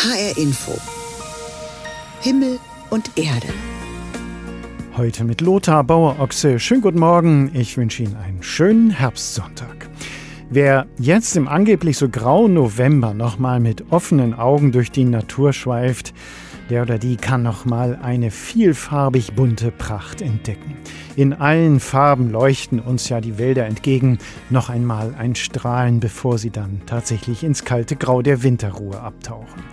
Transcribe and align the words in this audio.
HR 0.00 0.38
Info. 0.38 0.78
Himmel 2.20 2.60
und 2.90 3.10
Erde. 3.18 3.48
Heute 4.96 5.24
mit 5.24 5.40
Lothar 5.40 5.82
Bauer-Ochse. 5.82 6.60
Schönen 6.60 6.82
guten 6.82 7.00
Morgen. 7.00 7.50
Ich 7.52 7.76
wünsche 7.76 8.04
Ihnen 8.04 8.14
einen 8.14 8.40
schönen 8.44 8.90
Herbstsonntag. 8.90 9.90
Wer 10.50 10.86
jetzt 11.00 11.36
im 11.36 11.48
angeblich 11.48 11.98
so 11.98 12.08
grauen 12.08 12.54
November 12.54 13.12
nochmal 13.12 13.58
mit 13.58 13.90
offenen 13.90 14.34
Augen 14.34 14.70
durch 14.70 14.92
die 14.92 15.02
Natur 15.02 15.52
schweift, 15.52 16.14
der 16.70 16.82
oder 16.82 16.98
die 16.98 17.16
kann 17.16 17.42
nochmal 17.42 17.98
eine 18.00 18.30
vielfarbig 18.30 19.32
bunte 19.32 19.72
Pracht 19.72 20.22
entdecken. 20.22 20.76
In 21.18 21.32
allen 21.32 21.80
Farben 21.80 22.30
leuchten 22.30 22.78
uns 22.78 23.08
ja 23.08 23.20
die 23.20 23.38
Wälder 23.38 23.66
entgegen, 23.66 24.18
noch 24.50 24.68
einmal 24.68 25.16
ein 25.18 25.34
Strahlen, 25.34 25.98
bevor 25.98 26.38
sie 26.38 26.50
dann 26.50 26.82
tatsächlich 26.86 27.42
ins 27.42 27.64
kalte 27.64 27.96
Grau 27.96 28.22
der 28.22 28.44
Winterruhe 28.44 29.00
abtauchen. 29.00 29.64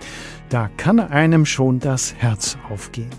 Da 0.48 0.68
kann 0.76 0.98
einem 0.98 1.46
schon 1.46 1.78
das 1.78 2.16
Herz 2.16 2.58
aufgehen. 2.68 3.10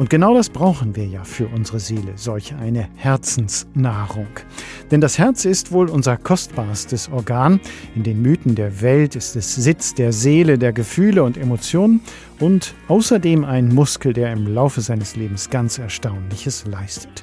Und 0.00 0.08
genau 0.08 0.32
das 0.32 0.48
brauchen 0.48 0.96
wir 0.96 1.04
ja 1.04 1.24
für 1.24 1.46
unsere 1.48 1.78
Seele, 1.78 2.12
solch 2.16 2.54
eine 2.54 2.88
Herzensnahrung. 2.96 4.28
Denn 4.90 5.02
das 5.02 5.18
Herz 5.18 5.44
ist 5.44 5.72
wohl 5.72 5.90
unser 5.90 6.16
kostbarstes 6.16 7.10
Organ. 7.10 7.60
In 7.94 8.02
den 8.02 8.22
Mythen 8.22 8.54
der 8.54 8.80
Welt 8.80 9.14
ist 9.14 9.36
es 9.36 9.54
Sitz 9.54 9.94
der 9.94 10.14
Seele, 10.14 10.56
der 10.56 10.72
Gefühle 10.72 11.22
und 11.22 11.36
Emotionen 11.36 12.00
und 12.38 12.74
außerdem 12.88 13.44
ein 13.44 13.68
Muskel, 13.68 14.14
der 14.14 14.32
im 14.32 14.46
Laufe 14.46 14.80
seines 14.80 15.16
Lebens 15.16 15.50
ganz 15.50 15.76
Erstaunliches 15.76 16.64
leistet. 16.64 17.22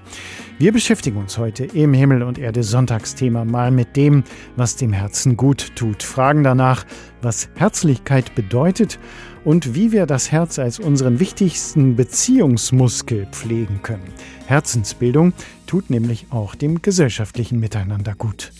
Wir 0.59 0.71
beschäftigen 0.71 1.17
uns 1.17 1.39
heute 1.39 1.65
im 1.65 1.95
Himmel 1.95 2.21
und 2.21 2.37
Erde 2.37 2.61
Sonntagsthema 2.61 3.43
mal 3.43 3.71
mit 3.71 3.95
dem, 3.95 4.23
was 4.55 4.75
dem 4.75 4.93
Herzen 4.93 5.35
gut 5.35 5.75
tut. 5.75 6.03
Fragen 6.03 6.43
danach, 6.43 6.85
was 7.23 7.49
Herzlichkeit 7.55 8.35
bedeutet 8.35 8.99
und 9.47 9.75
wie 9.75 9.93
wir 9.93 10.07
das 10.07 10.29
Herz 10.29 10.59
als 10.59 10.77
unseren 10.77 11.21
wichtigsten 11.21 11.95
Beziehungsmuskel 11.95 13.27
pflegen 13.31 13.81
können. 13.81 14.03
Herzensbildung 14.45 15.31
tut 15.67 15.89
nämlich 15.89 16.25
auch 16.31 16.53
dem 16.53 16.81
gesellschaftlichen 16.81 17.57
Miteinander 17.57 18.13
gut. 18.13 18.51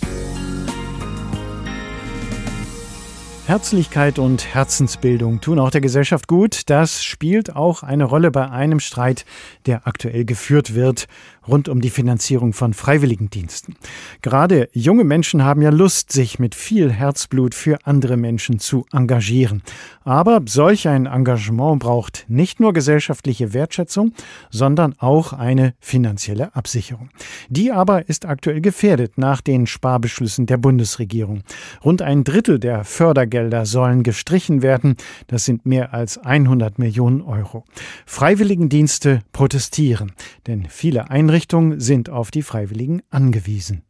Herzlichkeit 3.48 4.18
und 4.18 4.54
Herzensbildung 4.54 5.42
tun 5.42 5.60
auch 5.60 5.72
der 5.72 5.82
Gesellschaft 5.82 6.30
gut. 6.30 6.70
Das 6.70 7.04
spielt 7.04 7.54
auch 7.54 7.84
eine 7.84 8.06
Rolle 8.06 8.32
bei 8.32 8.50
einem 8.50 8.80
Streit, 8.80 9.26
der 9.66 9.88
aktuell 9.88 10.24
geführt 10.24 10.74
wird 10.74 11.08
rund 11.48 11.70
um 11.70 11.82
die 11.82 11.90
Finanzierung 11.90 12.54
von 12.54 12.74
Freiwilligendiensten. 12.74 13.76
Gerade 14.22 14.70
junge 14.74 15.04
Menschen 15.04 15.44
haben 15.44 15.62
ja 15.62 15.70
Lust, 15.70 16.12
sich 16.12 16.40
mit 16.40 16.56
viel 16.56 16.92
Herzblut 16.92 17.56
für 17.56 17.78
andere 17.86 18.18
Menschen 18.18 18.60
zu 18.60 18.86
engagieren. 18.92 19.64
Aber 20.04 20.42
solch 20.48 20.88
ein 20.88 21.06
Engagement 21.06 21.80
braucht 21.80 22.26
nicht 22.28 22.60
nur 22.60 22.74
gesellschaftliche 22.74 23.54
Wertschätzung, 23.54 24.14
sondern 24.50 24.96
auch 25.00 25.34
eine 25.34 25.74
finanzielle 25.80 26.56
Absicherung. 26.56 27.10
Die 27.50 27.72
aber 27.72 28.10
ist 28.10 28.26
aktuell 28.26 28.62
gefährdet 28.62 29.18
nach 29.18 29.42
den 29.42 29.68
Sparbeschlüssen 29.68 30.46
der 30.46 30.58
Bundesregierung. 30.58 31.44
Rund 31.84 32.02
ein 32.02 32.24
Drittel 32.24 32.60
der 32.60 32.84
Fördergelder 32.84 33.66
sollen 33.66 34.04
gestrichen 34.04 34.62
werden. 34.62 34.96
Das 35.28 35.46
sind 35.46 35.66
mehr 35.66 35.94
als 35.94 36.18
100 36.18 36.80
Millionen 36.80 37.22
Euro. 37.22 37.64
Freiwilligendienste 38.06 39.22
protestieren, 39.32 40.12
denn 40.48 40.68
viele 40.70 41.10
Einrichtungen 41.10 41.37
Einrichtungen 41.38 41.80
sind 41.80 42.10
auf 42.10 42.32
die 42.32 42.42
Freiwilligen 42.42 43.04
angewiesen. 43.12 43.84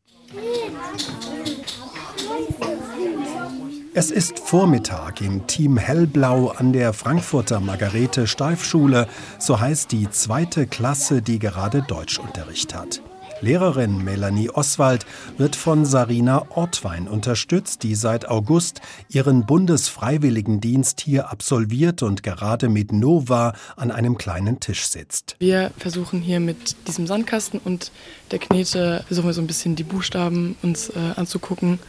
Es 3.94 4.12
ist 4.12 4.38
Vormittag 4.40 5.22
im 5.22 5.48
Team 5.48 5.78
Hellblau 5.78 6.50
an 6.50 6.74
der 6.74 6.92
Frankfurter 6.92 7.62
Margarete 7.62 8.28
Steif-Schule, 8.28 9.08
so 9.40 9.62
heißt 9.62 9.94
die 9.94 10.10
zweite 10.10 10.68
Klasse, 10.68 11.22
die 11.22 11.40
gerade 11.40 11.84
Deutschunterricht 11.84 12.76
hat. 12.76 13.02
Lehrerin 13.42 14.04
Melanie 14.04 14.50
Oswald 14.50 15.06
wird 15.38 15.56
von 15.56 15.86
Sarina 15.86 16.46
Ortwein 16.50 17.08
unterstützt, 17.08 17.84
die 17.84 17.96
seit 17.96 18.28
August 18.28 18.82
ihren 19.10 19.46
Bundesfreiwilligendienst 19.46 21.02
hier 21.02 21.30
absolviert 21.30 22.02
und 22.02 22.24
gerade 22.24 22.68
mit 22.70 22.92
Nova 22.92 23.54
an 23.76 23.92
einem 23.92 24.18
kleinen 24.18 24.60
Tisch 24.60 24.88
sitzt. 24.88 25.36
Wir 25.40 25.72
versuchen 25.78 26.22
hier 26.22 26.40
mit 26.40 26.88
diesem 26.88 27.06
Sandkasten 27.06 27.60
und 27.64 27.92
der 28.32 28.40
Knete, 28.40 29.04
versuchen 29.08 29.28
wir 29.28 29.34
so 29.34 29.42
ein 29.42 29.48
bisschen 29.48 29.76
die 29.76 29.84
Buchstaben 29.84 30.56
uns 30.64 30.90
äh, 30.90 31.14
anzugucken 31.16 31.80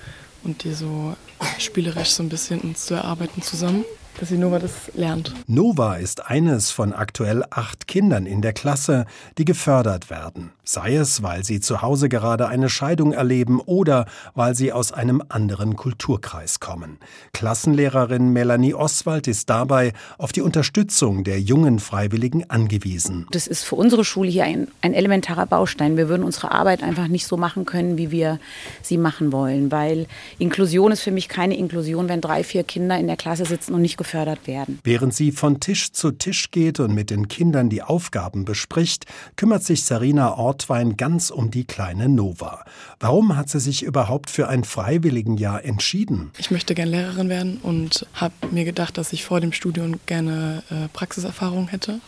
und 0.44 0.64
die 0.64 0.74
so 0.74 1.16
spielerisch 1.58 2.10
so 2.10 2.22
ein 2.22 2.28
bisschen 2.28 2.60
uns 2.60 2.86
zu 2.86 2.94
erarbeiten 2.94 3.42
zusammen 3.42 3.84
dass 4.18 4.30
die 4.30 4.36
Nova 4.36 4.58
das 4.58 4.90
lernt. 4.94 5.32
Nova 5.46 5.94
ist 5.94 6.26
eines 6.26 6.70
von 6.72 6.92
aktuell 6.92 7.44
acht 7.50 7.86
Kindern 7.86 8.26
in 8.26 8.42
der 8.42 8.52
Klasse, 8.52 9.06
die 9.38 9.44
gefördert 9.44 10.10
werden. 10.10 10.50
Sei 10.70 10.96
es, 10.96 11.22
weil 11.22 11.44
sie 11.44 11.60
zu 11.60 11.80
Hause 11.80 12.10
gerade 12.10 12.46
eine 12.46 12.68
Scheidung 12.68 13.14
erleben 13.14 13.58
oder 13.58 14.04
weil 14.34 14.54
sie 14.54 14.70
aus 14.70 14.92
einem 14.92 15.22
anderen 15.30 15.76
Kulturkreis 15.76 16.60
kommen. 16.60 16.98
Klassenlehrerin 17.32 18.34
Melanie 18.34 18.74
Oswald 18.74 19.28
ist 19.28 19.48
dabei 19.48 19.94
auf 20.18 20.30
die 20.32 20.42
Unterstützung 20.42 21.24
der 21.24 21.40
jungen 21.40 21.78
Freiwilligen 21.78 22.50
angewiesen. 22.50 23.26
Das 23.30 23.46
ist 23.46 23.64
für 23.64 23.76
unsere 23.76 24.04
Schule 24.04 24.28
hier 24.28 24.44
ein, 24.44 24.68
ein 24.82 24.92
elementarer 24.92 25.46
Baustein. 25.46 25.96
Wir 25.96 26.10
würden 26.10 26.22
unsere 26.22 26.50
Arbeit 26.50 26.82
einfach 26.82 27.08
nicht 27.08 27.26
so 27.26 27.38
machen 27.38 27.64
können, 27.64 27.96
wie 27.96 28.10
wir 28.10 28.38
sie 28.82 28.98
machen 28.98 29.32
wollen, 29.32 29.72
weil 29.72 30.06
Inklusion 30.38 30.92
ist 30.92 31.00
für 31.00 31.12
mich 31.12 31.30
keine 31.30 31.56
Inklusion, 31.56 32.10
wenn 32.10 32.20
drei, 32.20 32.44
vier 32.44 32.62
Kinder 32.62 32.98
in 32.98 33.06
der 33.06 33.16
Klasse 33.16 33.46
sitzen 33.46 33.72
und 33.72 33.80
nicht 33.80 33.96
gefördert 33.96 34.46
werden. 34.46 34.80
Während 34.84 35.14
sie 35.14 35.32
von 35.32 35.60
Tisch 35.60 35.92
zu 35.92 36.10
Tisch 36.10 36.50
geht 36.50 36.78
und 36.78 36.94
mit 36.94 37.08
den 37.08 37.28
Kindern 37.28 37.70
die 37.70 37.82
Aufgaben 37.82 38.44
bespricht, 38.44 39.06
kümmert 39.36 39.62
sich 39.62 39.84
Sarina 39.84 40.34
Ortwein 40.58 40.96
ganz 40.96 41.30
um 41.30 41.52
die 41.52 41.62
kleine 41.62 42.08
Nova. 42.08 42.64
Warum 42.98 43.36
hat 43.36 43.48
sie 43.48 43.60
sich 43.60 43.84
überhaupt 43.84 44.28
für 44.28 44.48
ein 44.48 44.64
Freiwilligenjahr 44.64 45.64
entschieden? 45.64 46.32
Ich 46.36 46.50
möchte 46.50 46.74
gerne 46.74 46.90
Lehrerin 46.90 47.28
werden 47.28 47.58
und 47.62 48.04
habe 48.14 48.34
mir 48.50 48.64
gedacht, 48.64 48.98
dass 48.98 49.12
ich 49.12 49.24
vor 49.24 49.40
dem 49.40 49.52
Studium 49.52 50.00
gerne 50.06 50.64
äh, 50.70 50.88
Praxiserfahrung 50.92 51.68
hätte. 51.68 52.00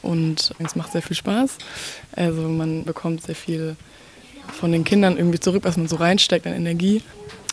Und 0.00 0.54
es 0.60 0.76
macht 0.76 0.92
sehr 0.92 1.02
viel 1.02 1.16
Spaß. 1.16 1.58
Also 2.12 2.42
man 2.42 2.84
bekommt 2.84 3.24
sehr 3.24 3.34
viel 3.34 3.74
von 4.52 4.70
den 4.70 4.84
Kindern 4.84 5.16
irgendwie 5.16 5.40
zurück, 5.40 5.64
was 5.64 5.76
man 5.76 5.88
so 5.88 5.96
reinsteckt 5.96 6.46
an 6.46 6.52
Energie. 6.52 7.02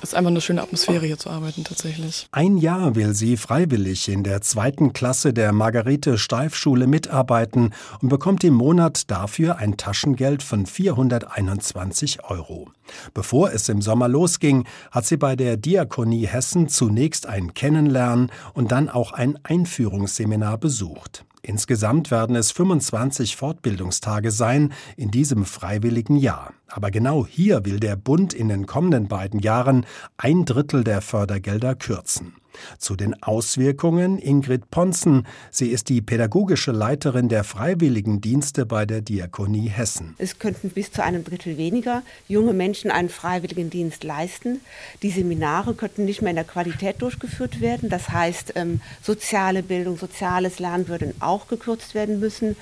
Ist 0.03 0.16
einfach 0.16 0.31
eine 0.31 0.41
schöne 0.41 0.62
Atmosphäre 0.62 1.06
hier 1.06 1.18
zu 1.18 1.30
arbeiten 1.30 1.64
tatsächlich. 1.64 2.28
Ein 2.34 2.58
Jahr 2.58 2.96
will 2.96 3.14
sie 3.14 3.38
freiwillig 3.38 4.09
in 4.09 4.25
der 4.25 4.41
zweiten 4.41 4.91
Klasse 4.91 5.34
der 5.34 5.53
Margarete 5.53 6.18
Steif 6.18 6.56
Schule 6.56 6.88
mitarbeiten 6.88 7.74
und 8.02 8.09
bekommt 8.09 8.44
im 8.44 8.53
Monat 8.53 9.09
dafür 9.09 9.56
ein 9.56 9.78
Taschengeld 9.78 10.44
von 10.44 10.66
421 10.66 12.25
Euro. 12.25 12.68
Bevor 13.13 13.53
es 13.53 13.69
im 13.69 13.81
Sommer 13.81 14.09
losging, 14.09 14.66
hat 14.92 15.06
sie 15.06 15.16
bei 15.16 15.38
der 15.38 15.56
Diakonie 15.56 16.28
Hessen 16.28 16.68
zunächst 16.68 17.25
ein 17.25 17.53
Kennenlernen 17.53 18.30
und 18.53 18.74
dann 18.74 18.90
auch 18.90 19.13
ein 19.13 19.40
Einführungsseminar 19.44 20.58
besucht. 20.58 21.24
Insgesamt 21.46 22.12
werden 22.12 22.36
es 22.36 22.52
25 22.52 23.38
Fortbildungstage 23.38 24.31
sein 24.31 24.74
in 24.96 25.12
diesem 25.12 25.46
freiwilligen 25.46 26.16
Jahr. 26.16 26.53
Aber 26.76 26.90
genau 26.90 27.28
hier 27.28 27.66
will 27.66 27.80
der 27.80 27.96
Bund 27.96 28.34
in 28.34 28.50
den 28.50 28.66
kommenden 28.66 29.08
beiden 29.08 29.40
Jahren 29.40 29.86
ein 30.18 30.44
Drittel 30.44 30.84
der 30.84 31.02
Fördergelder 31.02 31.76
kürzen. 31.76 32.34
Zu 32.78 32.96
den 32.96 33.22
Auswirkungen 33.22 34.20
Ingrid 34.20 34.70
Ponzen. 34.70 35.26
Sie 35.52 35.70
ist 35.70 35.90
die 35.90 36.02
pädagogische 36.02 36.72
Leiterin 36.72 37.30
der 37.30 37.44
Freiwilligendienste 37.44 38.66
bei 38.66 38.86
der 38.86 39.02
Diakonie 39.02 39.70
Hessen. 39.70 40.16
Es 40.18 40.40
könnten 40.40 40.70
bis 40.70 40.92
zu 40.92 41.04
einem 41.04 41.24
Drittel 41.24 41.58
weniger 41.58 42.04
junge 42.28 42.54
Menschen 42.54 42.92
einen 42.92 43.10
Freiwilligendienst 43.10 44.04
leisten. 44.04 44.62
Die 45.02 45.10
Seminare 45.10 45.74
könnten 45.74 46.06
nicht 46.06 46.22
mehr 46.22 46.32
in 46.32 46.36
der 46.36 46.46
Qualität 46.46 47.02
durchgeführt 47.02 47.62
werden. 47.62 47.90
Das 47.90 48.10
heißt, 48.10 48.54
ähm, 48.56 48.82
soziale 49.02 49.64
Bildung, 49.64 49.98
soziales 49.98 50.60
Lernen 50.60 50.88
würden 50.88 51.14
auch 51.19 51.48
gekürzt 51.48 51.96
werden 51.96 52.19
müssen. 52.19 52.56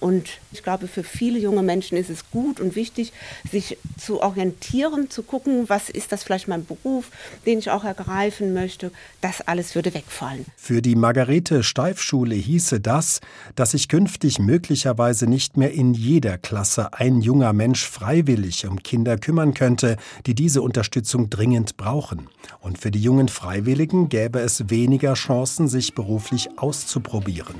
Und 0.00 0.30
ich 0.50 0.62
glaube, 0.62 0.88
für 0.88 1.04
viele 1.04 1.38
junge 1.38 1.62
Menschen 1.62 1.96
ist 1.96 2.10
es 2.10 2.30
gut 2.30 2.58
und 2.58 2.74
wichtig, 2.74 3.12
sich 3.50 3.76
zu 3.98 4.20
orientieren, 4.22 5.10
zu 5.10 5.22
gucken, 5.22 5.68
was 5.68 5.90
ist 5.90 6.10
das 6.10 6.24
vielleicht 6.24 6.48
mein 6.48 6.64
Beruf, 6.64 7.10
den 7.46 7.58
ich 7.58 7.70
auch 7.70 7.84
ergreifen 7.84 8.54
möchte. 8.54 8.90
Das 9.20 9.42
alles 9.42 9.74
würde 9.74 9.92
wegfallen. 9.94 10.46
Für 10.56 10.80
die 10.80 10.96
Margarete 10.96 11.62
Steif-Schule 11.62 12.34
hieße 12.34 12.80
das, 12.80 13.20
dass 13.54 13.72
sich 13.72 13.88
künftig 13.88 14.38
möglicherweise 14.38 15.26
nicht 15.26 15.56
mehr 15.56 15.72
in 15.72 15.92
jeder 15.92 16.38
Klasse 16.38 16.94
ein 16.94 17.20
junger 17.20 17.52
Mensch 17.52 17.86
freiwillig 17.86 18.66
um 18.66 18.82
Kinder 18.82 19.18
kümmern 19.18 19.54
könnte, 19.54 19.96
die 20.26 20.34
diese 20.34 20.62
Unterstützung 20.62 21.28
dringend 21.28 21.76
brauchen. 21.76 22.28
Und 22.60 22.78
für 22.78 22.90
die 22.90 23.02
jungen 23.02 23.28
Freiwilligen 23.28 24.08
gäbe 24.08 24.40
es 24.40 24.70
weniger 24.70 25.14
Chancen, 25.14 25.68
sich 25.68 25.94
beruflich 25.94 26.48
auszuprobieren. 26.58 27.54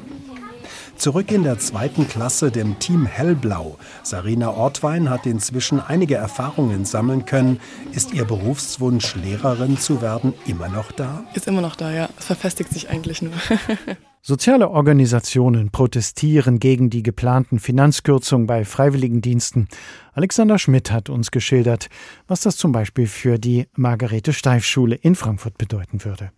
Zurück 0.96 1.32
in 1.32 1.42
der 1.42 1.58
zweiten 1.58 2.08
Klasse 2.08 2.50
dem 2.50 2.78
Team 2.78 3.06
Hellblau. 3.06 3.78
Sarina 4.02 4.50
Ortwein 4.50 5.10
hat 5.10 5.26
inzwischen 5.26 5.80
einige 5.80 6.16
Erfahrungen 6.16 6.84
sammeln 6.84 7.24
können. 7.24 7.60
Ist 7.92 8.12
ihr 8.12 8.24
Berufswunsch, 8.24 9.14
Lehrerin 9.16 9.78
zu 9.78 10.02
werden, 10.02 10.34
immer 10.46 10.68
noch 10.68 10.92
da? 10.92 11.24
Ist 11.34 11.48
immer 11.48 11.60
noch 11.60 11.76
da, 11.76 11.90
ja. 11.90 12.08
Es 12.18 12.26
verfestigt 12.26 12.72
sich 12.72 12.90
eigentlich 12.90 13.22
nur. 13.22 13.32
Soziale 14.22 14.68
Organisationen 14.68 15.70
protestieren 15.70 16.58
gegen 16.58 16.90
die 16.90 17.02
geplanten 17.02 17.58
Finanzkürzungen 17.58 18.46
bei 18.46 18.66
Freiwilligendiensten. 18.66 19.66
Alexander 20.12 20.58
Schmidt 20.58 20.90
hat 20.92 21.08
uns 21.08 21.30
geschildert, 21.30 21.88
was 22.28 22.42
das 22.42 22.58
zum 22.58 22.70
Beispiel 22.70 23.06
für 23.06 23.38
die 23.38 23.66
Margarete 23.76 24.34
Steif 24.34 24.66
Schule 24.66 24.96
in 24.96 25.14
Frankfurt 25.14 25.56
bedeuten 25.56 26.04
würde. 26.04 26.32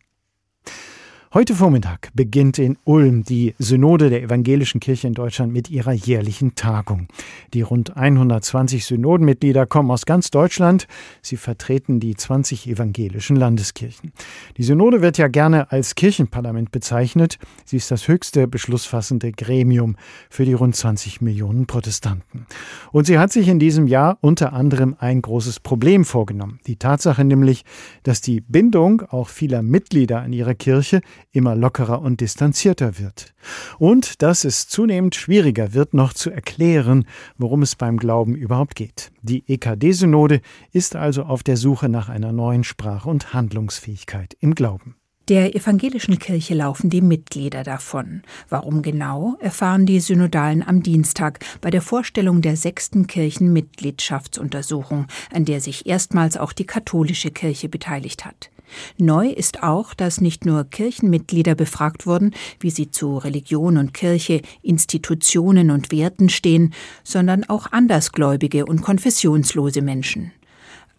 Heute 1.35 1.55
Vormittag 1.55 2.11
beginnt 2.13 2.59
in 2.59 2.77
Ulm 2.85 3.25
die 3.25 3.55
Synode 3.59 4.11
der 4.11 4.23
Evangelischen 4.23 4.81
Kirche 4.81 5.07
in 5.07 5.15
Deutschland 5.15 5.51
mit 5.51 5.71
ihrer 5.71 5.93
jährlichen 5.93 6.57
Tagung. 6.57 7.09
Die 7.55 7.63
rund 7.63 7.97
120 7.97 8.85
Synodenmitglieder 8.85 9.65
kommen 9.65 9.91
aus 9.91 10.05
ganz 10.05 10.31
Deutschland. 10.31 10.87
Sie 11.23 11.39
vertreten 11.39 12.01
die 12.01 12.15
20 12.15 12.69
evangelischen 12.69 13.37
Landeskirchen. 13.37 14.13
Die 14.59 14.63
Synode 14.63 15.01
wird 15.01 15.17
ja 15.17 15.29
gerne 15.29 15.73
als 15.73 15.95
Kirchenparlament 15.95 16.71
bezeichnet. 16.71 17.39
Sie 17.65 17.79
ist 17.79 17.91
das 17.91 18.09
höchste 18.09 18.47
beschlussfassende 18.47 19.33
Gremium 19.33 19.97
für 20.29 20.45
die 20.45 20.53
rund 20.53 20.77
20 20.77 21.23
Millionen 21.23 21.67
Protestanten. 21.67 22.45
Und 22.91 23.07
sie 23.07 23.19
hat 23.19 23.33
sich 23.33 23.49
in 23.49 23.59
diesem 23.59 23.87
Jahr 23.87 24.19
unter 24.21 24.53
anderem 24.53 24.97
ein 24.99 25.23
großes 25.23 25.61
Problem 25.61 26.05
vorgenommen. 26.05 26.61
Die 26.67 26.77
Tatsache 26.77 27.25
nämlich, 27.25 27.65
dass 28.03 28.21
die 28.21 28.43
Bindung 28.43 29.01
auch 29.09 29.31
vieler 29.31 29.63
Mitglieder 29.63 30.21
an 30.21 30.35
ihrer 30.35 30.55
Kirche 30.55 31.01
immer 31.31 31.55
lockerer 31.55 32.03
und 32.03 32.21
distanzierter 32.21 32.99
wird. 32.99 33.35
Und 33.79 34.23
dass 34.23 34.45
es 34.45 34.69
zunehmend 34.69 35.15
schwieriger 35.15 35.75
wird, 35.75 35.95
noch 35.95 36.13
zu 36.13 36.31
erklären, 36.31 37.07
worum 37.39 37.63
es 37.63 37.77
beim 37.77 37.97
Glauben 37.97 38.35
überhaupt 38.35 38.75
geht. 38.75 39.13
Die 39.23 39.45
EKD-Synode 39.47 40.41
ist 40.73 40.97
also 40.97 41.25
auf 41.25 41.43
der 41.43 41.57
Suche 41.57 41.89
nach 41.89 42.09
einer 42.09 42.33
neuen 42.33 42.65
Sprache 42.65 43.09
und 43.09 43.35
Handlungsfähigkeit 43.35 44.37
im 44.41 44.55
Glauben. 44.55 44.97
Der 45.29 45.55
evangelischen 45.55 46.19
Kirche 46.19 46.55
laufen 46.55 46.91
die 46.91 47.01
Mitglieder 47.01 47.63
davon. 47.63 48.23
Warum 48.49 48.83
genau, 48.83 49.37
erfahren 49.39 49.87
die 49.87 50.01
Synodalen 50.01 50.67
am 50.67 50.83
Dienstag 50.83 51.39
bei 51.61 51.71
der 51.71 51.81
Vorstellung 51.81 52.43
der 52.43 52.57
sechsten 52.57 53.07
Kirchenmitgliedschaftsuntersuchung, 53.07 55.07
an 55.33 55.45
der 55.45 55.61
sich 55.61 55.87
erstmals 55.87 56.37
auch 56.37 56.53
die 56.53 56.67
katholische 56.67 57.31
Kirche 57.31 57.69
beteiligt 57.69 58.25
hat. 58.25 58.51
Neu 58.99 59.29
ist 59.29 59.63
auch, 59.63 59.95
dass 59.95 60.21
nicht 60.21 60.45
nur 60.45 60.65
Kirchenmitglieder 60.65 61.55
befragt 61.55 62.05
wurden, 62.05 62.35
wie 62.59 62.71
sie 62.71 62.91
zu 62.91 63.19
Religion 63.19 63.77
und 63.77 63.95
Kirche, 63.95 64.43
Institutionen 64.63 65.71
und 65.71 65.93
Werten 65.93 66.31
stehen, 66.31 66.75
sondern 67.05 67.45
auch 67.45 67.71
andersgläubige 67.71 68.67
und 68.67 68.83
konfessionslose 68.83 69.83
Menschen. 69.83 70.33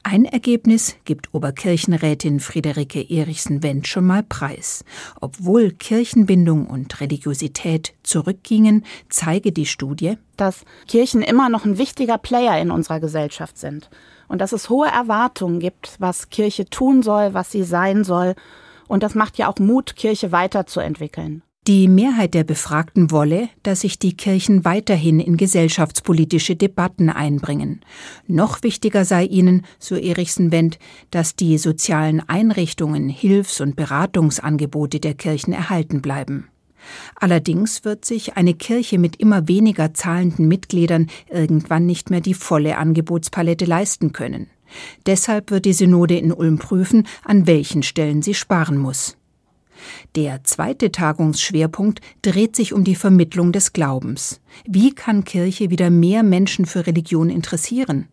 Ein 0.06 0.26
Ergebnis 0.26 0.98
gibt 1.06 1.34
Oberkirchenrätin 1.34 2.42
Friederike 2.42 3.10
Erichsen-Wendt 3.10 3.88
schon 3.88 4.06
mal 4.06 4.22
preis. 4.22 4.84
Obwohl 5.22 5.72
Kirchenbindung 5.72 6.68
und 6.68 7.00
Religiosität 7.00 7.94
zurückgingen, 8.04 8.86
zeige 9.08 9.54
die 9.54 9.66
Studie, 9.66 10.18
dass 10.36 10.66
Kirchen 10.90 11.22
immer 11.22 11.48
noch 11.48 11.64
ein 11.64 11.78
wichtiger 11.78 12.18
Player 12.18 12.62
in 12.62 12.70
unserer 12.70 13.00
Gesellschaft 13.00 13.58
sind 13.58 13.90
und 14.28 14.40
dass 14.40 14.52
es 14.52 14.70
hohe 14.70 14.88
Erwartungen 14.88 15.62
gibt, 15.62 15.96
was 16.00 16.30
Kirche 16.30 16.70
tun 16.70 17.02
soll, 17.02 17.34
was 17.34 17.52
sie 17.52 17.64
sein 17.64 18.04
soll. 18.04 18.36
Und 18.90 19.04
das 19.04 19.16
macht 19.16 19.38
ja 19.38 19.48
auch 19.48 19.58
Mut, 19.58 19.96
Kirche 19.96 20.34
weiterzuentwickeln. 20.34 21.44
Die 21.66 21.88
Mehrheit 21.88 22.34
der 22.34 22.44
Befragten 22.44 23.10
wolle, 23.10 23.48
dass 23.64 23.82
sich 23.82 23.98
die 23.98 24.18
Kirchen 24.18 24.66
weiterhin 24.66 25.22
in 25.22 25.38
gesellschaftspolitische 25.38 26.58
Debatten 26.58 27.10
einbringen. 27.10 27.80
Noch 28.28 28.64
wichtiger 28.64 29.06
sei 29.06 29.24
ihnen, 29.24 29.66
so 29.80 29.96
Erichsen-Wendt, 29.96 30.78
dass 31.10 31.38
die 31.38 31.58
sozialen 31.58 32.20
Einrichtungen, 32.28 33.08
Hilfs- 33.08 33.62
und 33.62 33.78
Beratungsangebote 33.78 35.00
der 35.00 35.14
Kirchen 35.14 35.54
erhalten 35.54 36.02
bleiben. 36.02 36.50
Allerdings 37.16 37.86
wird 37.86 38.04
sich 38.04 38.36
eine 38.36 38.56
Kirche 38.56 39.00
mit 39.00 39.16
immer 39.16 39.48
weniger 39.48 39.94
zahlenden 39.94 40.50
Mitgliedern 40.50 41.08
irgendwann 41.30 41.86
nicht 41.86 42.10
mehr 42.10 42.20
die 42.20 42.34
volle 42.34 42.78
Angebotspalette 42.78 43.64
leisten 43.64 44.12
können. 44.12 44.48
Deshalb 45.06 45.50
wird 45.50 45.64
die 45.64 45.72
Synode 45.72 46.18
in 46.18 46.34
Ulm 46.34 46.58
prüfen, 46.58 47.08
an 47.24 47.48
welchen 47.48 47.84
Stellen 47.84 48.22
sie 48.22 48.34
sparen 48.34 48.78
muss. 48.78 49.16
Der 50.16 50.44
zweite 50.44 50.92
Tagungsschwerpunkt 50.92 52.02
dreht 52.22 52.56
sich 52.56 52.74
um 52.74 52.84
die 52.84 52.96
Vermittlung 52.96 53.52
des 53.52 53.74
Glaubens. 53.74 54.42
Wie 54.66 54.94
kann 54.94 55.24
Kirche 55.24 55.70
wieder 55.70 55.90
mehr 55.90 56.24
Menschen 56.24 56.66
für 56.66 56.88
Religion 56.88 57.30
interessieren? 57.30 58.08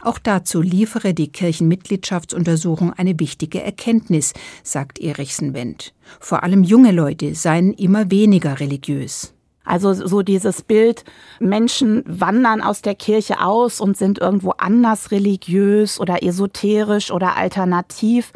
Auch 0.00 0.18
dazu 0.18 0.62
liefere 0.62 1.14
die 1.14 1.28
Kirchenmitgliedschaftsuntersuchung 1.28 2.92
eine 2.92 3.18
wichtige 3.18 3.62
Erkenntnis, 3.62 4.32
sagt 4.62 4.98
Erichsen-Wendt. 4.98 5.92
Vor 6.20 6.42
allem 6.42 6.64
junge 6.64 6.92
Leute 6.92 7.34
seien 7.34 7.72
immer 7.74 8.10
weniger 8.10 8.58
religiös. 8.60 9.34
Also 9.66 9.92
so 9.92 10.22
dieses 10.22 10.62
Bild, 10.62 11.04
Menschen 11.40 12.04
wandern 12.06 12.62
aus 12.62 12.82
der 12.82 12.94
Kirche 12.94 13.40
aus 13.40 13.80
und 13.80 13.96
sind 13.96 14.18
irgendwo 14.18 14.50
anders 14.50 15.10
religiös 15.10 15.98
oder 15.98 16.22
esoterisch 16.22 17.10
oder 17.10 17.36
alternativ. 17.36 18.32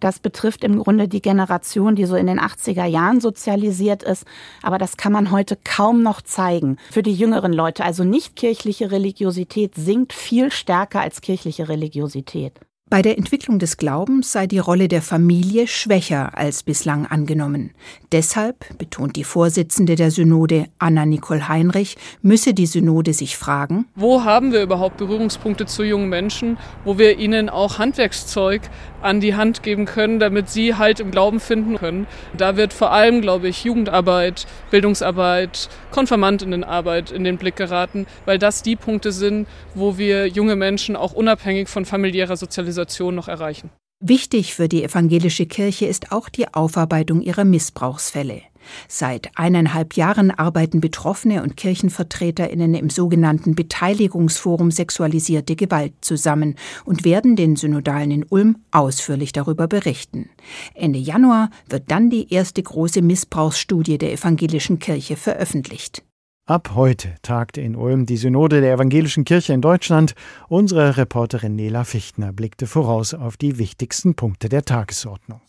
Das 0.00 0.18
betrifft 0.18 0.64
im 0.64 0.78
Grunde 0.78 1.08
die 1.08 1.22
Generation, 1.22 1.94
die 1.94 2.06
so 2.06 2.16
in 2.16 2.26
den 2.26 2.40
80er 2.40 2.86
Jahren 2.86 3.20
sozialisiert 3.20 4.02
ist. 4.02 4.24
Aber 4.62 4.78
das 4.78 4.96
kann 4.96 5.12
man 5.12 5.30
heute 5.30 5.56
kaum 5.62 6.02
noch 6.02 6.22
zeigen. 6.22 6.78
Für 6.90 7.02
die 7.02 7.14
jüngeren 7.14 7.52
Leute, 7.52 7.84
also 7.84 8.02
nicht 8.02 8.34
kirchliche 8.34 8.90
Religiosität 8.90 9.74
sinkt 9.74 10.12
viel 10.12 10.50
stärker 10.50 11.00
als 11.00 11.20
kirchliche 11.20 11.68
Religiosität. 11.68 12.60
Bei 12.90 13.02
der 13.02 13.18
Entwicklung 13.18 13.60
des 13.60 13.76
Glaubens 13.76 14.32
sei 14.32 14.48
die 14.48 14.58
Rolle 14.58 14.88
der 14.88 15.00
Familie 15.00 15.68
schwächer 15.68 16.36
als 16.36 16.64
bislang 16.64 17.06
angenommen. 17.06 17.70
Deshalb, 18.10 18.76
betont 18.78 19.14
die 19.14 19.22
Vorsitzende 19.22 19.94
der 19.94 20.10
Synode 20.10 20.66
Anna 20.80 21.06
Nicole 21.06 21.48
Heinrich, 21.48 21.96
müsse 22.20 22.52
die 22.52 22.66
Synode 22.66 23.12
sich 23.12 23.36
fragen, 23.36 23.86
wo 23.94 24.24
haben 24.24 24.52
wir 24.52 24.60
überhaupt 24.60 24.96
Berührungspunkte 24.96 25.66
zu 25.66 25.84
jungen 25.84 26.08
Menschen, 26.08 26.58
wo 26.84 26.98
wir 26.98 27.16
ihnen 27.20 27.48
auch 27.48 27.78
Handwerkszeug 27.78 28.62
an 29.02 29.20
die 29.20 29.36
Hand 29.36 29.62
geben 29.62 29.86
können, 29.86 30.18
damit 30.18 30.50
sie 30.50 30.74
halt 30.74 30.98
im 30.98 31.12
Glauben 31.12 31.38
finden 31.38 31.76
können. 31.76 32.08
Da 32.36 32.56
wird 32.56 32.72
vor 32.72 32.90
allem, 32.90 33.22
glaube 33.22 33.46
ich, 33.46 33.62
Jugendarbeit, 33.62 34.48
Bildungsarbeit, 34.72 35.68
Konfirmandinnenarbeit 35.92 37.12
in 37.12 37.22
den 37.22 37.38
Blick 37.38 37.54
geraten, 37.54 38.06
weil 38.26 38.38
das 38.38 38.64
die 38.64 38.74
Punkte 38.74 39.12
sind, 39.12 39.46
wo 39.76 39.96
wir 39.96 40.26
junge 40.26 40.56
Menschen 40.56 40.96
auch 40.96 41.12
unabhängig 41.12 41.68
von 41.68 41.84
familiärer 41.84 42.36
Sozialisation 42.36 42.79
Zivilisation 42.86 43.14
noch 43.14 43.28
erreichen. 43.28 43.70
Wichtig 44.02 44.54
für 44.54 44.66
die 44.66 44.82
evangelische 44.82 45.44
Kirche 45.44 45.84
ist 45.84 46.10
auch 46.10 46.30
die 46.30 46.54
Aufarbeitung 46.54 47.20
ihrer 47.20 47.44
Missbrauchsfälle. 47.44 48.40
Seit 48.88 49.30
eineinhalb 49.36 49.94
Jahren 49.94 50.30
arbeiten 50.30 50.80
Betroffene 50.80 51.42
und 51.42 51.56
Kirchenvertreterinnen 51.56 52.74
im 52.74 52.88
sogenannten 52.88 53.54
Beteiligungsforum 53.54 54.70
Sexualisierte 54.70 55.54
Gewalt 55.54 55.92
zusammen 56.00 56.56
und 56.86 57.04
werden 57.04 57.36
den 57.36 57.56
Synodalen 57.56 58.10
in 58.10 58.26
Ulm 58.28 58.56
ausführlich 58.70 59.32
darüber 59.32 59.66
berichten. 59.66 60.30
Ende 60.74 60.98
Januar 60.98 61.50
wird 61.68 61.90
dann 61.90 62.08
die 62.08 62.32
erste 62.32 62.62
große 62.62 63.02
Missbrauchsstudie 63.02 63.98
der 63.98 64.12
evangelischen 64.12 64.78
Kirche 64.78 65.16
veröffentlicht. 65.16 66.02
Ab 66.50 66.72
heute 66.74 67.14
tagte 67.22 67.60
in 67.60 67.76
Ulm 67.76 68.06
die 68.06 68.16
Synode 68.16 68.60
der 68.60 68.72
Evangelischen 68.72 69.22
Kirche 69.22 69.52
in 69.52 69.60
Deutschland. 69.60 70.16
Unsere 70.48 70.96
Reporterin 70.96 71.54
Nela 71.54 71.84
Fichtner 71.84 72.32
blickte 72.32 72.66
voraus 72.66 73.14
auf 73.14 73.36
die 73.36 73.58
wichtigsten 73.58 74.16
Punkte 74.16 74.48
der 74.48 74.64
Tagesordnung. 74.64 75.40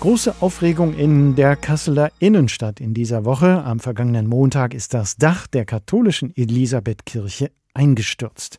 Große 0.00 0.34
Aufregung 0.40 0.92
in 0.92 1.34
der 1.34 1.56
Kasseler 1.56 2.12
Innenstadt 2.18 2.80
in 2.80 2.92
dieser 2.92 3.24
Woche. 3.24 3.64
Am 3.64 3.80
vergangenen 3.80 4.26
Montag 4.26 4.74
ist 4.74 4.92
das 4.92 5.16
Dach 5.16 5.46
der 5.46 5.64
katholischen 5.64 6.36
Elisabethkirche 6.36 7.50
eingestürzt. 7.74 8.58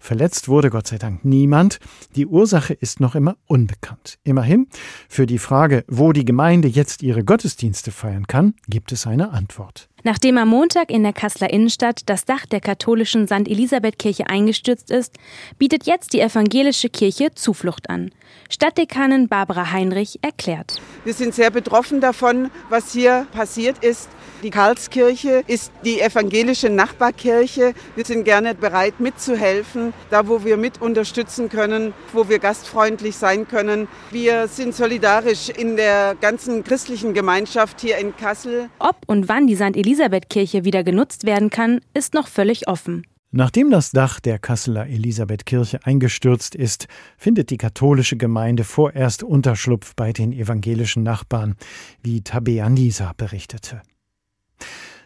Verletzt 0.00 0.48
wurde 0.48 0.70
Gott 0.70 0.86
sei 0.86 0.98
Dank 0.98 1.24
niemand. 1.24 1.78
Die 2.16 2.26
Ursache 2.26 2.74
ist 2.74 3.00
noch 3.00 3.14
immer 3.14 3.36
unbekannt. 3.46 4.18
Immerhin, 4.24 4.68
für 5.08 5.26
die 5.26 5.38
Frage, 5.38 5.84
wo 5.88 6.12
die 6.12 6.24
Gemeinde 6.24 6.68
jetzt 6.68 7.02
ihre 7.02 7.24
Gottesdienste 7.24 7.92
feiern 7.92 8.26
kann, 8.26 8.54
gibt 8.68 8.92
es 8.92 9.06
eine 9.06 9.30
Antwort. 9.30 9.88
Nachdem 10.06 10.36
am 10.36 10.48
Montag 10.48 10.90
in 10.90 11.02
der 11.02 11.14
Kasseler 11.14 11.50
Innenstadt 11.50 12.02
das 12.10 12.26
Dach 12.26 12.44
der 12.44 12.60
katholischen 12.60 13.26
St. 13.26 13.48
Elisabeth-Kirche 13.48 14.28
eingestürzt 14.28 14.90
ist, 14.90 15.16
bietet 15.58 15.86
jetzt 15.86 16.12
die 16.12 16.20
evangelische 16.20 16.90
Kirche 16.90 17.34
Zuflucht 17.34 17.88
an. 17.88 18.10
Stadtdekanin 18.50 19.28
Barbara 19.28 19.72
Heinrich 19.72 20.18
erklärt. 20.20 20.78
Wir 21.04 21.14
sind 21.14 21.34
sehr 21.34 21.50
betroffen 21.50 22.02
davon, 22.02 22.50
was 22.68 22.92
hier 22.92 23.26
passiert 23.32 23.82
ist. 23.82 24.10
Die 24.44 24.50
Karlskirche 24.50 25.42
ist 25.46 25.72
die 25.86 26.02
evangelische 26.02 26.68
Nachbarkirche. 26.68 27.72
Wir 27.96 28.04
sind 28.04 28.24
gerne 28.24 28.54
bereit 28.54 29.00
mitzuhelfen, 29.00 29.94
da 30.10 30.28
wo 30.28 30.44
wir 30.44 30.58
mit 30.58 30.82
unterstützen 30.82 31.48
können, 31.48 31.94
wo 32.12 32.28
wir 32.28 32.38
gastfreundlich 32.38 33.16
sein 33.16 33.48
können. 33.48 33.88
Wir 34.10 34.46
sind 34.46 34.74
solidarisch 34.74 35.48
in 35.48 35.76
der 35.76 36.14
ganzen 36.20 36.62
christlichen 36.62 37.14
Gemeinschaft 37.14 37.80
hier 37.80 37.96
in 37.96 38.14
Kassel. 38.14 38.68
Ob 38.80 38.96
und 39.06 39.30
wann 39.30 39.46
die 39.46 39.56
St. 39.56 39.76
Elisabeth-Kirche 39.76 40.66
wieder 40.66 40.84
genutzt 40.84 41.24
werden 41.24 41.48
kann, 41.48 41.80
ist 41.94 42.12
noch 42.12 42.28
völlig 42.28 42.68
offen. 42.68 43.06
Nachdem 43.30 43.70
das 43.70 43.92
Dach 43.92 44.20
der 44.20 44.38
Kasseler 44.38 44.86
Elisabethkirche 44.88 45.80
eingestürzt 45.84 46.54
ist, 46.54 46.86
findet 47.16 47.48
die 47.48 47.56
katholische 47.56 48.18
Gemeinde 48.18 48.62
vorerst 48.62 49.22
Unterschlupf 49.22 49.94
bei 49.96 50.12
den 50.12 50.34
evangelischen 50.34 51.02
Nachbarn, 51.02 51.56
wie 52.02 52.20
Tabea 52.20 52.68
Nisa 52.68 53.14
berichtete. 53.16 53.80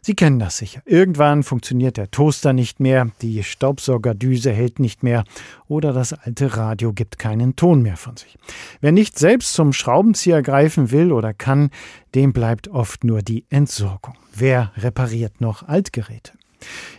Sie 0.08 0.14
kennen 0.14 0.38
das 0.38 0.56
sicher. 0.56 0.80
Irgendwann 0.86 1.42
funktioniert 1.42 1.98
der 1.98 2.10
Toaster 2.10 2.54
nicht 2.54 2.80
mehr, 2.80 3.10
die 3.20 3.44
Staubsaugerdüse 3.44 4.50
hält 4.50 4.78
nicht 4.78 5.02
mehr 5.02 5.22
oder 5.66 5.92
das 5.92 6.14
alte 6.14 6.56
Radio 6.56 6.94
gibt 6.94 7.18
keinen 7.18 7.56
Ton 7.56 7.82
mehr 7.82 7.98
von 7.98 8.16
sich. 8.16 8.38
Wer 8.80 8.92
nicht 8.92 9.18
selbst 9.18 9.52
zum 9.52 9.74
Schraubenzieher 9.74 10.40
greifen 10.40 10.92
will 10.92 11.12
oder 11.12 11.34
kann, 11.34 11.68
dem 12.14 12.32
bleibt 12.32 12.68
oft 12.68 13.04
nur 13.04 13.20
die 13.20 13.44
Entsorgung. 13.50 14.14
Wer 14.34 14.72
repariert 14.78 15.42
noch 15.42 15.68
Altgeräte? 15.68 16.37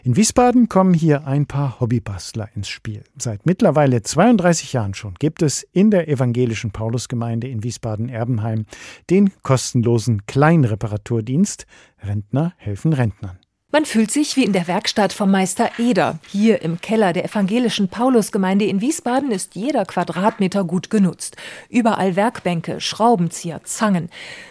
In 0.04 0.16
Wiesbaden 0.16 0.70
kommen 0.70 0.94
hier 0.94 1.28
ein 1.28 1.46
paar 1.46 1.80
Hobbybastler 1.80 2.50
ins 2.56 2.70
Spiel. 2.70 3.04
Seit 3.18 3.46
mittlerweile 3.46 4.01
32 4.01 4.74
Jahren 4.74 4.94
schon 4.94 5.16
gibt 5.16 5.42
es 5.42 5.63
in 5.72 5.92
der 5.92 6.08
evangelischen 6.08 6.72
Paulusgemeinde 6.72 7.48
in 7.48 7.63
Wiesbaden-Erbenheim 7.63 8.66
den 9.10 9.32
kostenlosen 9.44 10.25
Kleinreparaturdienst 10.25 11.66
Rentner 12.01 12.54
helfen 12.58 12.94
Rentnern. 12.94 13.39
Man 13.72 13.86
fühlt 13.86 14.10
sich 14.10 14.36
wie 14.36 14.46
in 14.46 14.52
der 14.52 14.68
Werkstatt 14.68 15.14
vom 15.14 15.30
Meister 15.30 15.70
Eder. 15.78 16.18
Hier 16.32 16.64
im 16.64 16.82
Keller 16.82 17.14
der 17.14 17.26
evangelischen 17.26 17.88
Paulusgemeinde 17.88 18.66
in 18.66 18.82
Wiesbaden 18.82 19.30
ist 19.30 19.54
jeder 19.54 19.86
Quadratmeter 19.86 20.64
gut 20.64 20.90
genutzt. 20.90 21.38
Überall 21.70 22.16
Werkbänke, 22.16 22.82
Schraubenzieher, 22.82 23.62
Zangen. 23.66 24.10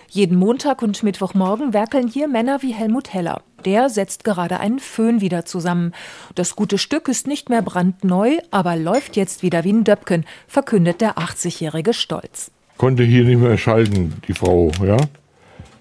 Jeden 0.08 0.38
Montag 0.38 0.82
und 0.82 1.02
Mittwochmorgen 1.02 1.74
werkeln 1.74 2.06
hier 2.06 2.28
Männer 2.28 2.62
wie 2.62 2.72
Helmut 2.72 3.12
Heller. 3.12 3.42
Der 3.64 3.88
setzt 3.90 4.22
gerade 4.22 4.60
einen 4.60 4.78
Föhn 4.78 5.20
wieder 5.20 5.44
zusammen. 5.44 5.94
Das 6.36 6.54
gute 6.54 6.78
Stück 6.78 7.08
ist 7.08 7.26
nicht 7.26 7.48
mehr 7.50 7.62
brandneu, 7.62 8.38
aber 8.52 8.76
läuft 8.76 9.16
jetzt 9.16 9.42
wieder 9.42 9.64
wie 9.64 9.72
ein 9.72 9.82
Döpken, 9.82 10.26
verkündet 10.46 11.00
der 11.00 11.18
80-Jährige 11.18 11.92
stolz. 11.92 12.52
Konnte 12.76 13.02
hier 13.02 13.24
nicht 13.24 13.40
mehr 13.40 13.58
schalten, 13.58 14.14
die 14.28 14.34
Frau, 14.34 14.70
ja. 14.80 14.96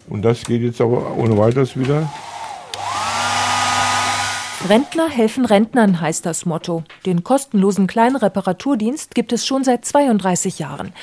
Und 0.10 0.24
das 0.24 0.44
geht 0.44 0.64
jetzt 0.64 0.82
aber 0.82 1.16
ohne 1.18 1.38
weiteres 1.38 1.78
wieder. 1.78 2.12
Rentner 4.66 5.08
helfen 5.08 5.46
Rentnern 5.46 6.02
heißt 6.02 6.26
das 6.26 6.46
Motto. 6.46 6.84
Den 7.06 7.24
kostenlosen 7.24 7.86
kleinen 7.86 8.16
Reparaturdienst 8.16 9.14
gibt 9.14 9.32
es 9.32 9.46
schon 9.46 9.64
seit 9.64 9.86
32 9.86 10.58
Jahren. 10.58 10.94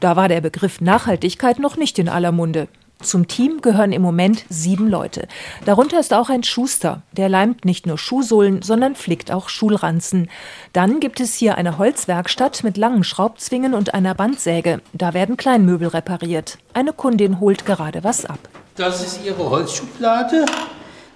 Da 0.00 0.16
war 0.16 0.28
der 0.28 0.40
Begriff 0.40 0.80
Nachhaltigkeit 0.80 1.60
noch 1.60 1.76
nicht 1.76 1.98
in 2.00 2.08
aller 2.08 2.32
Munde. 2.32 2.66
Zum 3.00 3.28
Team 3.28 3.60
gehören 3.60 3.92
im 3.92 4.02
Moment 4.02 4.44
sieben 4.48 4.88
Leute. 4.88 5.28
Darunter 5.64 6.00
ist 6.00 6.12
auch 6.12 6.28
ein 6.28 6.42
Schuster. 6.42 7.02
Der 7.12 7.28
leimt 7.28 7.64
nicht 7.64 7.86
nur 7.86 7.98
Schuhsohlen, 7.98 8.62
sondern 8.62 8.96
flickt 8.96 9.30
auch 9.30 9.48
Schulranzen. 9.48 10.28
Dann 10.72 11.00
gibt 11.00 11.20
es 11.20 11.34
hier 11.34 11.56
eine 11.56 11.78
Holzwerkstatt 11.78 12.64
mit 12.64 12.76
langen 12.76 13.04
Schraubzwingen 13.04 13.74
und 13.74 13.94
einer 13.94 14.14
Bandsäge. 14.14 14.80
Da 14.92 15.14
werden 15.14 15.36
Kleinmöbel 15.36 15.88
repariert. 15.88 16.58
Eine 16.72 16.92
Kundin 16.92 17.40
holt 17.40 17.64
gerade 17.64 18.02
was 18.04 18.24
ab. 18.24 18.40
Das 18.74 19.02
ist 19.02 19.20
ihre 19.24 19.48
Holzschublade. 19.48 20.46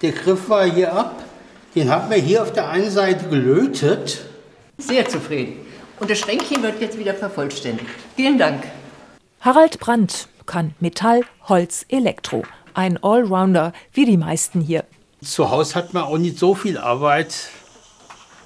Der 0.01 0.13
Griff 0.13 0.49
war 0.49 0.65
hier 0.65 0.93
ab. 0.93 1.25
Den 1.75 1.91
haben 1.91 2.11
wir 2.11 2.17
hier 2.17 2.43
auf 2.43 2.53
der 2.53 2.69
einen 2.69 2.91
Seite 2.91 3.29
gelötet. 3.29 4.25
Sehr 4.79 5.09
zufrieden. 5.09 5.57
Und 6.01 6.11
das 6.11 6.19
Schränkchen 6.19 6.63
wird 6.63 6.81
jetzt 6.81 6.99
wieder 6.99 7.15
vervollständigt. 7.15 7.89
Vielen 8.17 8.39
Dank. 8.39 8.65
Harald 9.41 9.79
Brandt 9.79 10.29
kann 10.47 10.75
Metall, 10.81 11.23
Holz, 11.49 11.85
Elektro. 11.89 12.43
Ein 12.75 13.03
Allrounder, 13.03 13.73
wie 13.93 14.07
die 14.07 14.17
meisten 14.17 14.61
hier. 14.61 14.85
Zu 15.23 15.51
Hause 15.51 15.75
hat 15.75 15.95
man 15.95 16.05
auch 16.05 16.19
nicht 16.19 16.39
so 16.39 16.55
viel 16.55 16.79
Arbeit. 16.79 17.35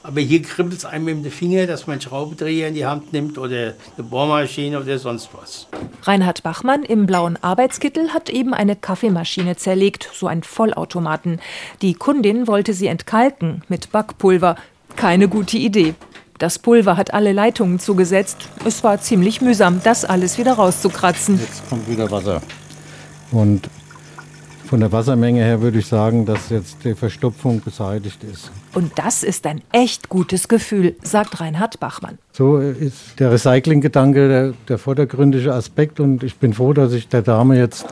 Aber 0.05 0.21
hier 0.21 0.43
kribbelt 0.43 0.79
es 0.79 0.85
einem 0.85 1.05
mit 1.05 1.25
dem 1.25 1.31
Finger, 1.31 1.67
dass 1.67 1.87
man 1.87 1.95
einen 1.95 2.01
Schraubendreher 2.01 2.69
in 2.69 2.75
die 2.75 2.87
Hand 2.87 3.13
nimmt 3.13 3.39
oder 3.39 3.75
eine 3.97 4.07
Bohrmaschine 4.09 4.81
oder 4.81 4.99
sonst 4.99 5.31
was. 5.33 5.69
Reinhard 6.03 6.43
Bachmann 6.43 6.83
im 6.83 7.07
blauen 7.07 7.39
Arbeitskittel 7.41 8.13
hat 8.13 8.29
eben 8.29 8.53
eine 8.53 8.75
Kaffeemaschine 8.75 9.57
zerlegt, 9.57 10.11
so 10.13 10.27
ein 10.27 10.43
Vollautomaten. 10.43 11.41
Die 11.83 11.95
Kundin 11.95 12.49
wollte 12.49 12.75
sie 12.75 12.89
entkalken 12.89 13.63
mit 13.69 13.93
Backpulver. 13.93 14.57
Keine 14.97 15.29
gute 15.29 15.57
Idee. 15.57 15.95
Das 16.39 16.59
Pulver 16.59 16.97
hat 16.97 17.15
alle 17.15 17.33
Leitungen 17.33 17.79
zugesetzt. 17.79 18.49
Es 18.65 18.83
war 18.83 19.01
ziemlich 19.01 19.41
mühsam, 19.41 19.81
das 19.85 20.05
alles 20.05 20.39
wieder 20.39 20.55
rauszukratzen. 20.55 21.39
Jetzt 21.39 21.69
kommt 21.69 21.89
wieder 21.89 22.11
Wasser. 22.11 22.43
Und 23.31 23.71
von 24.67 24.81
der 24.81 24.91
Wassermenge 24.91 25.45
her 25.45 25.61
würde 25.61 25.79
ich 25.79 25.87
sagen, 25.87 26.27
dass 26.27 26.51
jetzt 26.51 26.79
die 26.83 26.97
Verstopfung 26.97 27.61
beseitigt 27.61 28.25
ist. 28.25 28.51
Und 28.75 28.99
das 28.99 29.23
ist 29.23 29.47
ein 29.47 29.61
echt 29.73 30.09
gutes 30.09 30.49
Gefühl, 30.49 30.97
sagt 31.03 31.41
Reinhard 31.41 31.79
Bachmann. 31.79 32.19
So 32.33 32.59
ist 32.59 33.19
der 33.19 33.31
Recycling-Gedanke 33.31 34.29
der, 34.29 34.55
der 34.69 34.79
vordergründige 34.79 35.53
Aspekt 35.53 36.01
und 36.01 36.23
ich 36.23 36.37
bin 36.37 36.55
froh, 36.55 36.73
dass 36.73 36.93
ich 36.93 37.09
der 37.09 37.23
Dame 37.23 37.59
jetzt 37.59 37.87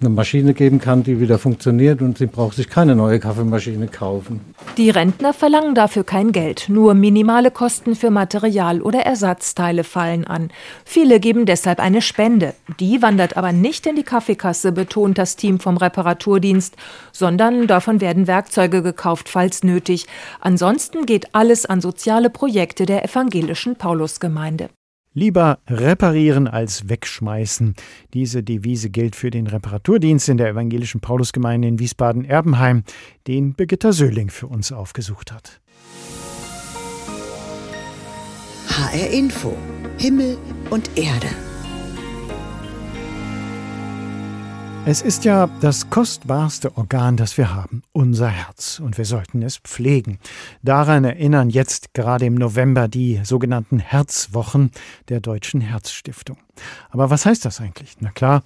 eine 0.00 0.10
Maschine 0.10 0.54
geben 0.54 0.80
kann, 0.80 1.02
die 1.02 1.20
wieder 1.20 1.38
funktioniert 1.38 2.00
und 2.00 2.16
sie 2.16 2.26
braucht 2.26 2.56
sich 2.56 2.70
keine 2.70 2.96
neue 2.96 3.20
Kaffeemaschine 3.20 3.86
kaufen. 3.88 4.40
Die 4.78 4.88
Rentner 4.88 5.34
verlangen 5.34 5.74
dafür 5.74 6.04
kein 6.04 6.32
Geld, 6.32 6.68
nur 6.68 6.94
minimale 6.94 7.50
Kosten 7.50 7.94
für 7.94 8.10
Material 8.10 8.80
oder 8.80 9.00
Ersatzteile 9.00 9.84
fallen 9.84 10.26
an. 10.26 10.50
Viele 10.86 11.20
geben 11.20 11.44
deshalb 11.44 11.80
eine 11.80 12.00
Spende. 12.00 12.54
Die 12.78 13.02
wandert 13.02 13.36
aber 13.36 13.52
nicht 13.52 13.86
in 13.86 13.96
die 13.96 14.02
Kaffeekasse, 14.02 14.72
betont 14.72 15.18
das 15.18 15.36
Team 15.36 15.60
vom 15.60 15.76
Reparaturdienst, 15.76 16.76
sondern 17.12 17.66
davon 17.66 18.00
werden 18.00 18.26
Werkzeuge 18.26 18.82
gekauft, 18.82 19.28
falls 19.28 19.62
nötig. 19.64 20.06
Ansonsten 20.40 21.04
geht 21.04 21.34
alles 21.34 21.66
an 21.66 21.82
soziale 21.82 22.30
Projekte 22.30 22.86
der 22.86 23.04
evangelischen 23.04 23.76
Paulusgemeinde. 23.76 24.70
Lieber 25.12 25.58
reparieren 25.66 26.46
als 26.46 26.88
wegschmeißen. 26.88 27.74
Diese 28.14 28.44
Devise 28.44 28.90
gilt 28.90 29.16
für 29.16 29.30
den 29.30 29.48
Reparaturdienst 29.48 30.28
in 30.28 30.36
der 30.36 30.50
evangelischen 30.50 31.00
Paulusgemeinde 31.00 31.66
in 31.66 31.78
Wiesbaden-Erbenheim, 31.80 32.84
den 33.26 33.54
Birgitta 33.54 33.92
Söhling 33.92 34.30
für 34.30 34.46
uns 34.46 34.70
aufgesucht 34.70 35.32
hat. 35.32 35.60
HR 38.68 39.10
Info. 39.10 39.56
Himmel 39.98 40.38
und 40.70 40.96
Erde. 40.96 41.28
Es 44.86 45.02
ist 45.02 45.24
ja 45.26 45.48
das 45.60 45.90
kostbarste 45.90 46.76
Organ, 46.76 47.18
das 47.18 47.36
wir 47.36 47.54
haben, 47.54 47.82
unser 47.92 48.28
Herz, 48.28 48.80
und 48.80 48.96
wir 48.96 49.04
sollten 49.04 49.42
es 49.42 49.58
pflegen. 49.58 50.18
Daran 50.62 51.04
erinnern 51.04 51.50
jetzt 51.50 51.92
gerade 51.92 52.24
im 52.24 52.34
November 52.34 52.88
die 52.88 53.20
sogenannten 53.22 53.78
Herzwochen 53.78 54.70
der 55.10 55.20
Deutschen 55.20 55.60
Herzstiftung. 55.60 56.38
Aber 56.88 57.10
was 57.10 57.26
heißt 57.26 57.44
das 57.44 57.60
eigentlich? 57.60 57.96
Na 58.00 58.10
klar, 58.10 58.42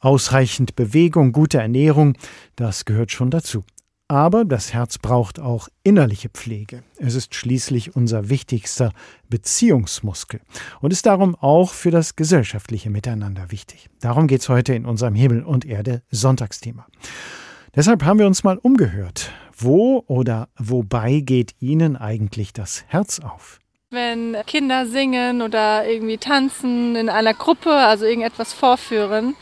ausreichend 0.00 0.74
Bewegung, 0.74 1.30
gute 1.32 1.58
Ernährung, 1.58 2.18
das 2.56 2.84
gehört 2.84 3.12
schon 3.12 3.30
dazu. 3.30 3.64
Aber 4.08 4.44
das 4.44 4.72
Herz 4.72 4.98
braucht 4.98 5.40
auch 5.40 5.68
innerliche 5.82 6.28
Pflege. 6.28 6.84
Es 6.96 7.16
ist 7.16 7.34
schließlich 7.34 7.96
unser 7.96 8.28
wichtigster 8.28 8.92
Beziehungsmuskel 9.28 10.40
und 10.80 10.92
ist 10.92 11.06
darum 11.06 11.34
auch 11.34 11.72
für 11.72 11.90
das 11.90 12.14
gesellschaftliche 12.14 12.88
Miteinander 12.88 13.50
wichtig. 13.50 13.88
Darum 14.00 14.28
geht 14.28 14.42
es 14.42 14.48
heute 14.48 14.74
in 14.74 14.86
unserem 14.86 15.16
Himmel 15.16 15.42
und 15.42 15.64
Erde 15.64 16.02
Sonntagsthema. 16.12 16.86
Deshalb 17.74 18.04
haben 18.04 18.20
wir 18.20 18.28
uns 18.28 18.44
mal 18.44 18.58
umgehört. 18.58 19.32
Wo 19.56 20.04
oder 20.06 20.50
wobei 20.56 21.18
geht 21.18 21.56
Ihnen 21.58 21.96
eigentlich 21.96 22.52
das 22.52 22.84
Herz 22.86 23.18
auf? 23.18 23.58
Wenn 23.90 24.36
Kinder 24.46 24.86
singen 24.86 25.42
oder 25.42 25.84
irgendwie 25.88 26.18
tanzen 26.18 26.94
in 26.94 27.08
einer 27.08 27.34
Gruppe, 27.34 27.72
also 27.72 28.04
irgendetwas 28.04 28.52
vorführen, 28.52 29.34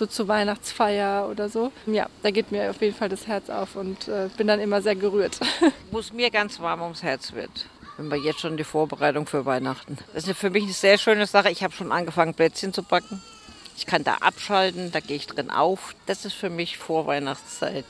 so 0.00 0.06
zur 0.06 0.28
Weihnachtsfeier 0.28 1.28
oder 1.30 1.50
so. 1.50 1.70
Ja, 1.84 2.08
da 2.22 2.30
geht 2.30 2.50
mir 2.50 2.70
auf 2.70 2.80
jeden 2.80 2.96
Fall 2.96 3.10
das 3.10 3.26
Herz 3.26 3.50
auf 3.50 3.76
und 3.76 4.08
äh, 4.08 4.30
bin 4.36 4.46
dann 4.46 4.58
immer 4.58 4.80
sehr 4.80 4.96
gerührt. 4.96 5.38
Wo 5.90 5.98
es 5.98 6.12
mir 6.12 6.30
ganz 6.30 6.58
warm 6.58 6.80
ums 6.80 7.02
Herz 7.02 7.34
wird. 7.34 7.66
Wenn 7.98 8.08
wir 8.08 8.16
jetzt 8.16 8.40
schon 8.40 8.56
die 8.56 8.64
Vorbereitung 8.64 9.26
für 9.26 9.44
Weihnachten. 9.44 9.98
Das 10.14 10.26
ist 10.26 10.38
für 10.38 10.48
mich 10.48 10.64
eine 10.64 10.72
sehr 10.72 10.96
schöne 10.96 11.26
Sache. 11.26 11.50
Ich 11.50 11.62
habe 11.62 11.74
schon 11.74 11.92
angefangen, 11.92 12.32
Plätzchen 12.32 12.72
zu 12.72 12.82
backen. 12.82 13.22
Ich 13.76 13.84
kann 13.84 14.02
da 14.02 14.14
abschalten, 14.14 14.90
da 14.90 15.00
gehe 15.00 15.16
ich 15.16 15.26
drin 15.26 15.50
auf. 15.50 15.94
Das 16.06 16.24
ist 16.24 16.34
für 16.34 16.48
mich 16.48 16.78
Vorweihnachtszeit 16.78 17.84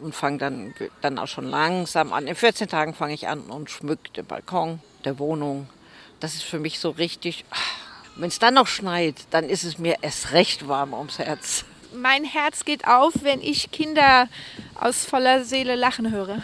und 0.00 0.12
fange 0.12 0.38
dann, 0.38 0.74
dann 1.02 1.20
auch 1.20 1.28
schon 1.28 1.48
langsam 1.48 2.12
an. 2.12 2.26
In 2.26 2.34
14 2.34 2.66
Tagen 2.66 2.94
fange 2.94 3.14
ich 3.14 3.28
an 3.28 3.42
und 3.42 3.70
schmücke 3.70 4.10
den 4.10 4.26
Balkon 4.26 4.80
der 5.04 5.20
Wohnung. 5.20 5.68
Das 6.18 6.34
ist 6.34 6.42
für 6.42 6.58
mich 6.58 6.80
so 6.80 6.90
richtig. 6.90 7.44
Ach, 7.50 7.83
wenn 8.16 8.28
es 8.28 8.38
dann 8.38 8.54
noch 8.54 8.66
schneit, 8.66 9.16
dann 9.30 9.48
ist 9.48 9.64
es 9.64 9.78
mir 9.78 9.96
erst 10.02 10.32
recht 10.32 10.68
warm 10.68 10.94
ums 10.94 11.18
Herz. 11.18 11.64
Mein 11.94 12.24
Herz 12.24 12.64
geht 12.64 12.86
auf, 12.86 13.12
wenn 13.22 13.40
ich 13.40 13.70
Kinder 13.70 14.28
aus 14.80 15.04
voller 15.04 15.44
Seele 15.44 15.76
lachen 15.76 16.10
höre. 16.10 16.42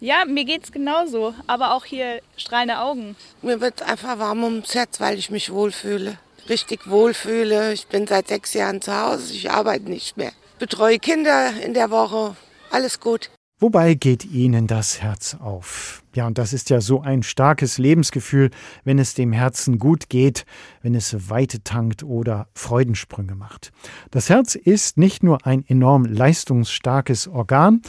Ja, 0.00 0.24
mir 0.26 0.44
geht's 0.44 0.70
genauso, 0.70 1.34
aber 1.46 1.74
auch 1.74 1.84
hier 1.84 2.20
strahlende 2.36 2.78
Augen. 2.78 3.16
Mir 3.42 3.60
wird 3.60 3.82
einfach 3.82 4.18
warm 4.18 4.44
ums 4.44 4.74
Herz, 4.74 5.00
weil 5.00 5.18
ich 5.18 5.30
mich 5.30 5.52
wohlfühle. 5.52 6.18
Richtig 6.48 6.88
wohlfühle. 6.88 7.72
Ich 7.72 7.88
bin 7.88 8.06
seit 8.06 8.28
sechs 8.28 8.54
Jahren 8.54 8.80
zu 8.80 8.94
Hause, 8.94 9.34
ich 9.34 9.50
arbeite 9.50 9.90
nicht 9.90 10.16
mehr. 10.16 10.32
Betreue 10.58 10.98
Kinder 10.98 11.52
in 11.60 11.74
der 11.74 11.90
Woche. 11.90 12.36
Alles 12.70 13.00
gut. 13.00 13.30
Wobei 13.60 13.94
geht 13.94 14.24
Ihnen 14.24 14.68
das 14.68 15.02
Herz 15.02 15.36
auf? 15.40 16.04
Ja, 16.14 16.28
und 16.28 16.38
das 16.38 16.52
ist 16.52 16.70
ja 16.70 16.80
so 16.80 17.00
ein 17.00 17.24
starkes 17.24 17.76
Lebensgefühl, 17.76 18.50
wenn 18.84 19.00
es 19.00 19.14
dem 19.14 19.32
Herzen 19.32 19.80
gut 19.80 20.08
geht, 20.08 20.46
wenn 20.80 20.94
es 20.94 21.28
Weite 21.28 21.64
tankt 21.64 22.04
oder 22.04 22.46
Freudensprünge 22.54 23.34
macht. 23.34 23.72
Das 24.12 24.30
Herz 24.30 24.54
ist 24.54 24.96
nicht 24.96 25.24
nur 25.24 25.44
ein 25.44 25.64
enorm 25.66 26.04
leistungsstarkes 26.04 27.26
Organ, 27.26 27.82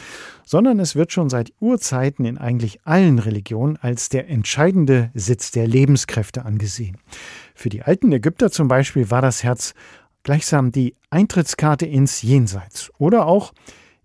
sondern 0.44 0.80
es 0.80 0.96
wird 0.96 1.12
schon 1.12 1.30
seit 1.30 1.54
Urzeiten 1.60 2.26
in 2.26 2.40
eigentlich 2.40 2.80
allen 2.86 3.20
Religionen 3.20 3.78
als 3.78 4.10
der 4.10 4.28
entscheidende 4.28 5.12
Sitz 5.14 5.52
der 5.52 5.68
Lebenskräfte 5.68 6.46
angesehen. 6.46 6.98
Für 7.54 7.70
die 7.70 7.84
alten 7.84 8.12
Ägypter 8.12 8.50
zum 8.50 8.68
Beispiel 8.68 9.12
war 9.12 9.22
das 9.22 9.44
Herz 9.44 9.76
gleichsam 10.24 10.72
die 10.72 10.96
Eintrittskarte 11.12 11.86
ins 11.86 12.24
Jenseits 12.24 12.92
oder 12.98 13.28
auch 13.28 13.54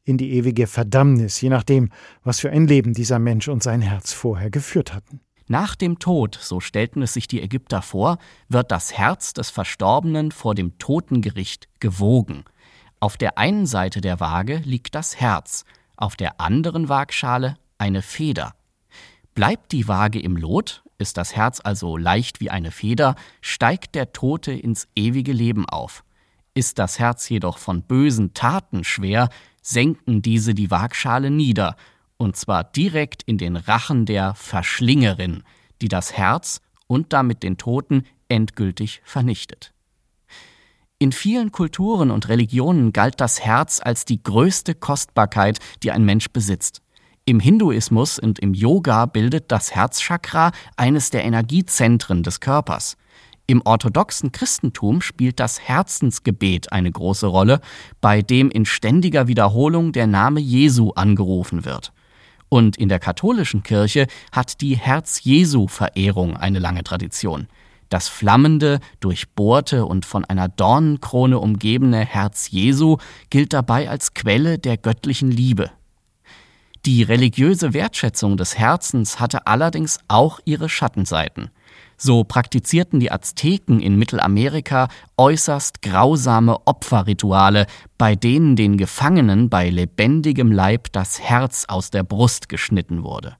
in 0.04 0.18
die 0.18 0.32
ewige 0.32 0.66
Verdammnis, 0.66 1.40
je 1.40 1.48
nachdem, 1.48 1.90
was 2.22 2.40
für 2.40 2.50
ein 2.50 2.66
Leben 2.66 2.92
dieser 2.92 3.18
Mensch 3.18 3.48
und 3.48 3.62
sein 3.62 3.80
Herz 3.80 4.12
vorher 4.12 4.50
geführt 4.50 4.94
hatten. 4.94 5.20
Nach 5.46 5.74
dem 5.74 5.98
Tod, 5.98 6.38
so 6.40 6.60
stellten 6.60 7.02
es 7.02 7.12
sich 7.12 7.28
die 7.28 7.42
Ägypter 7.42 7.82
vor, 7.82 8.18
wird 8.48 8.70
das 8.70 8.94
Herz 8.96 9.34
des 9.34 9.50
Verstorbenen 9.50 10.32
vor 10.32 10.54
dem 10.54 10.78
Totengericht 10.78 11.68
gewogen. 11.80 12.44
Auf 12.98 13.18
der 13.18 13.36
einen 13.36 13.66
Seite 13.66 14.00
der 14.00 14.20
Waage 14.20 14.62
liegt 14.64 14.94
das 14.94 15.20
Herz, 15.20 15.64
auf 15.96 16.16
der 16.16 16.40
anderen 16.40 16.88
Waagschale 16.88 17.58
eine 17.76 18.00
Feder. 18.00 18.54
Bleibt 19.34 19.72
die 19.72 19.86
Waage 19.86 20.20
im 20.20 20.36
Lot, 20.36 20.82
ist 20.96 21.18
das 21.18 21.36
Herz 21.36 21.60
also 21.62 21.96
leicht 21.96 22.40
wie 22.40 22.50
eine 22.50 22.70
Feder, 22.70 23.14
steigt 23.42 23.94
der 23.94 24.12
Tote 24.12 24.52
ins 24.52 24.88
ewige 24.94 25.32
Leben 25.32 25.68
auf. 25.68 26.04
Ist 26.54 26.78
das 26.78 27.00
Herz 27.00 27.28
jedoch 27.28 27.58
von 27.58 27.82
bösen 27.82 28.32
Taten 28.32 28.84
schwer, 28.84 29.28
senken 29.60 30.22
diese 30.22 30.54
die 30.54 30.70
Waagschale 30.70 31.30
nieder, 31.30 31.76
und 32.16 32.36
zwar 32.36 32.62
direkt 32.62 33.24
in 33.24 33.38
den 33.38 33.56
Rachen 33.56 34.06
der 34.06 34.34
Verschlingerin, 34.36 35.42
die 35.82 35.88
das 35.88 36.12
Herz 36.12 36.60
und 36.86 37.12
damit 37.12 37.42
den 37.42 37.56
Toten 37.56 38.04
endgültig 38.28 39.02
vernichtet. 39.04 39.72
In 40.98 41.10
vielen 41.10 41.50
Kulturen 41.50 42.12
und 42.12 42.28
Religionen 42.28 42.92
galt 42.92 43.20
das 43.20 43.40
Herz 43.40 43.80
als 43.82 44.04
die 44.04 44.22
größte 44.22 44.76
Kostbarkeit, 44.76 45.58
die 45.82 45.90
ein 45.90 46.04
Mensch 46.04 46.30
besitzt. 46.30 46.82
Im 47.24 47.40
Hinduismus 47.40 48.18
und 48.18 48.38
im 48.38 48.54
Yoga 48.54 49.06
bildet 49.06 49.50
das 49.50 49.74
Herzchakra 49.74 50.52
eines 50.76 51.10
der 51.10 51.24
Energiezentren 51.24 52.22
des 52.22 52.38
Körpers. 52.38 52.96
Im 53.46 53.60
orthodoxen 53.64 54.32
Christentum 54.32 55.02
spielt 55.02 55.38
das 55.38 55.60
Herzensgebet 55.60 56.72
eine 56.72 56.90
große 56.90 57.26
Rolle, 57.26 57.60
bei 58.00 58.22
dem 58.22 58.50
in 58.50 58.64
ständiger 58.64 59.28
Wiederholung 59.28 59.92
der 59.92 60.06
Name 60.06 60.40
Jesu 60.40 60.92
angerufen 60.92 61.66
wird. 61.66 61.92
Und 62.48 62.78
in 62.78 62.88
der 62.88 63.00
katholischen 63.00 63.62
Kirche 63.62 64.06
hat 64.32 64.62
die 64.62 64.76
Herz-Jesu-Verehrung 64.76 66.36
eine 66.36 66.58
lange 66.58 66.84
Tradition. 66.84 67.48
Das 67.90 68.08
flammende, 68.08 68.80
durchbohrte 69.00 69.84
und 69.84 70.06
von 70.06 70.24
einer 70.24 70.48
Dornenkrone 70.48 71.38
umgebene 71.38 72.00
Herz 72.00 72.50
Jesu 72.50 72.96
gilt 73.28 73.52
dabei 73.52 73.90
als 73.90 74.14
Quelle 74.14 74.58
der 74.58 74.78
göttlichen 74.78 75.30
Liebe. 75.30 75.70
Die 76.86 77.02
religiöse 77.02 77.74
Wertschätzung 77.74 78.36
des 78.36 78.56
Herzens 78.58 79.20
hatte 79.20 79.46
allerdings 79.46 79.98
auch 80.08 80.40
ihre 80.44 80.68
Schattenseiten. 80.68 81.50
So 81.96 82.24
praktizierten 82.24 83.00
die 83.00 83.12
Azteken 83.12 83.80
in 83.80 83.96
Mittelamerika 83.96 84.88
äußerst 85.16 85.82
grausame 85.82 86.66
Opferrituale, 86.66 87.66
bei 87.98 88.16
denen 88.16 88.56
den 88.56 88.76
Gefangenen 88.76 89.48
bei 89.48 89.70
lebendigem 89.70 90.50
Leib 90.50 90.92
das 90.92 91.20
Herz 91.20 91.64
aus 91.68 91.90
der 91.90 92.02
Brust 92.02 92.48
geschnitten 92.48 93.04
wurde. 93.04 93.36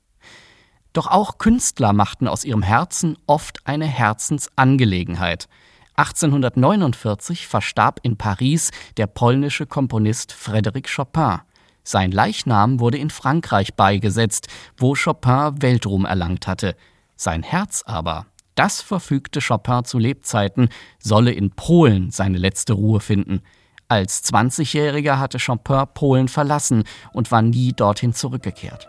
Doch 0.92 1.08
auch 1.08 1.38
Künstler 1.38 1.92
machten 1.92 2.28
aus 2.28 2.44
ihrem 2.44 2.62
Herzen 2.62 3.18
oft 3.26 3.66
eine 3.66 3.86
Herzensangelegenheit. 3.86 5.48
1849 5.96 7.46
verstarb 7.46 8.00
in 8.02 8.16
Paris 8.16 8.70
der 8.96 9.06
polnische 9.06 9.66
Komponist 9.66 10.32
Frédéric 10.32 10.94
Chopin. 10.94 11.40
Sein 11.82 12.12
Leichnam 12.12 12.80
wurde 12.80 12.98
in 12.98 13.10
Frankreich 13.10 13.74
beigesetzt, 13.74 14.48
wo 14.76 14.94
Chopin 14.94 15.60
Weltruhm 15.62 16.04
erlangt 16.04 16.46
hatte. 16.46 16.76
Sein 17.16 17.42
Herz 17.42 17.82
aber 17.86 18.26
das 18.54 18.80
verfügte 18.80 19.40
Chopin 19.40 19.84
zu 19.84 19.98
Lebzeiten, 19.98 20.68
solle 20.98 21.32
in 21.32 21.50
Polen 21.50 22.10
seine 22.10 22.38
letzte 22.38 22.74
Ruhe 22.74 23.00
finden. 23.00 23.42
Als 23.88 24.24
20-Jähriger 24.24 25.18
hatte 25.18 25.38
Chopin 25.38 25.84
Polen 25.94 26.28
verlassen 26.28 26.84
und 27.12 27.30
war 27.30 27.42
nie 27.42 27.72
dorthin 27.72 28.14
zurückgekehrt. 28.14 28.88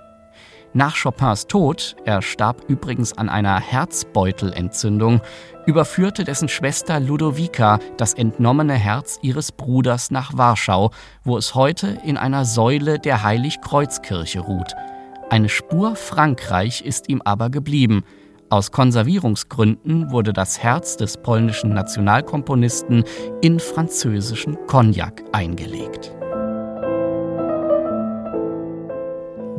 Nach 0.73 0.95
Chopins 1.01 1.47
Tod, 1.47 1.95
er 2.03 2.21
starb 2.21 2.65
übrigens 2.67 3.17
an 3.17 3.29
einer 3.29 3.61
Herzbeutelentzündung, 3.61 5.21
überführte 5.65 6.25
dessen 6.25 6.49
Schwester 6.49 6.99
Ludovica 6.99 7.79
das 7.95 8.13
entnommene 8.13 8.73
Herz 8.73 9.17
ihres 9.21 9.53
Bruders 9.53 10.11
nach 10.11 10.37
Warschau, 10.37 10.91
wo 11.23 11.37
es 11.37 11.55
heute 11.55 11.97
in 12.03 12.17
einer 12.17 12.43
Säule 12.43 12.99
der 12.99 13.23
Heiligkreuzkirche 13.23 14.41
ruht. 14.41 14.73
Eine 15.29 15.47
Spur 15.47 15.95
Frankreich 15.95 16.81
ist 16.81 17.09
ihm 17.09 17.21
aber 17.23 17.49
geblieben– 17.49 18.03
aus 18.49 18.71
Konservierungsgründen 18.71 20.11
wurde 20.11 20.31
das 20.31 20.59
Herz 20.61 20.97
des 20.97 21.17
polnischen 21.17 21.73
Nationalkomponisten 21.73 23.03
in 23.41 23.59
französischen 23.59 24.57
Cognac 24.67 25.23
eingelegt. 25.31 26.15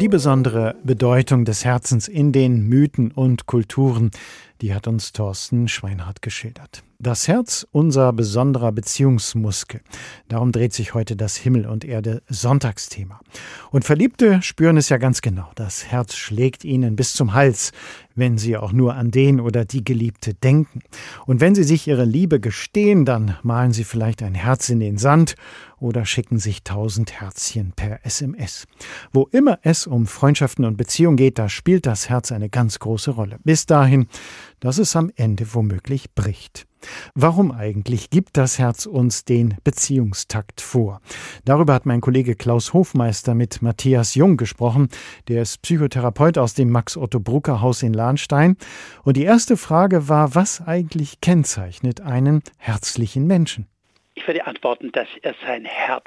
Die 0.00 0.08
besondere 0.08 0.76
Bedeutung 0.84 1.44
des 1.46 1.64
Herzens 1.64 2.06
in 2.06 2.30
den 2.30 2.68
Mythen 2.68 3.10
und 3.10 3.46
Kulturen, 3.46 4.10
die 4.60 4.74
hat 4.74 4.86
uns 4.86 5.12
Thorsten 5.12 5.68
Schweinhardt 5.68 6.22
geschildert. 6.22 6.82
Das 6.98 7.28
Herz, 7.28 7.66
unser 7.72 8.10
besonderer 8.14 8.72
Beziehungsmuskel. 8.72 9.82
Darum 10.28 10.50
dreht 10.50 10.72
sich 10.72 10.94
heute 10.94 11.14
das 11.14 11.36
Himmel 11.36 11.66
und 11.66 11.84
Erde 11.84 12.22
Sonntagsthema. 12.28 13.20
Und 13.70 13.84
Verliebte 13.84 14.40
spüren 14.40 14.78
es 14.78 14.88
ja 14.88 14.96
ganz 14.96 15.20
genau. 15.20 15.50
Das 15.56 15.84
Herz 15.84 16.14
schlägt 16.14 16.64
ihnen 16.64 16.96
bis 16.96 17.12
zum 17.12 17.34
Hals, 17.34 17.72
wenn 18.14 18.38
sie 18.38 18.56
auch 18.56 18.72
nur 18.72 18.94
an 18.94 19.10
den 19.10 19.40
oder 19.40 19.66
die 19.66 19.84
Geliebte 19.84 20.32
denken. 20.32 20.80
Und 21.26 21.42
wenn 21.42 21.54
sie 21.54 21.64
sich 21.64 21.86
ihre 21.86 22.06
Liebe 22.06 22.40
gestehen, 22.40 23.04
dann 23.04 23.36
malen 23.42 23.72
sie 23.72 23.84
vielleicht 23.84 24.22
ein 24.22 24.34
Herz 24.34 24.70
in 24.70 24.80
den 24.80 24.96
Sand 24.96 25.34
oder 25.78 26.06
schicken 26.06 26.38
sich 26.38 26.62
tausend 26.62 27.20
Herzchen 27.20 27.72
per 27.76 28.04
SMS. 28.06 28.66
Wo 29.12 29.28
immer 29.32 29.58
es 29.60 29.86
um 29.86 30.06
Freundschaften 30.06 30.64
und 30.64 30.78
Beziehungen 30.78 31.18
geht, 31.18 31.38
da 31.38 31.50
spielt 31.50 31.84
das 31.84 32.08
Herz 32.08 32.32
eine 32.32 32.48
ganz 32.48 32.78
große 32.78 33.10
Rolle. 33.10 33.38
Bis 33.44 33.66
dahin, 33.66 34.08
dass 34.60 34.78
es 34.78 34.96
am 34.96 35.10
Ende 35.16 35.54
womöglich 35.54 36.14
bricht. 36.14 36.66
Warum 37.14 37.52
eigentlich 37.52 38.10
gibt 38.10 38.36
das 38.36 38.58
Herz 38.58 38.86
uns 38.86 39.24
den 39.24 39.56
Beziehungstakt 39.64 40.60
vor? 40.60 41.00
Darüber 41.44 41.74
hat 41.74 41.86
mein 41.86 42.00
Kollege 42.00 42.34
Klaus 42.34 42.72
Hofmeister 42.72 43.34
mit 43.34 43.62
Matthias 43.62 44.14
Jung 44.14 44.36
gesprochen. 44.36 44.88
Der 45.28 45.42
ist 45.42 45.62
Psychotherapeut 45.62 46.38
aus 46.38 46.54
dem 46.54 46.70
Max-Otto-Brucker-Haus 46.70 47.82
in 47.82 47.92
Lahnstein. 47.92 48.56
Und 49.02 49.16
die 49.16 49.24
erste 49.24 49.56
Frage 49.56 50.08
war, 50.08 50.34
was 50.34 50.60
eigentlich 50.66 51.20
kennzeichnet 51.20 52.00
einen 52.00 52.42
herzlichen 52.58 53.26
Menschen? 53.26 53.66
Ich 54.14 54.26
würde 54.26 54.46
antworten, 54.46 54.90
dass 54.92 55.08
er 55.22 55.34
sein 55.46 55.64
Herz 55.64 56.06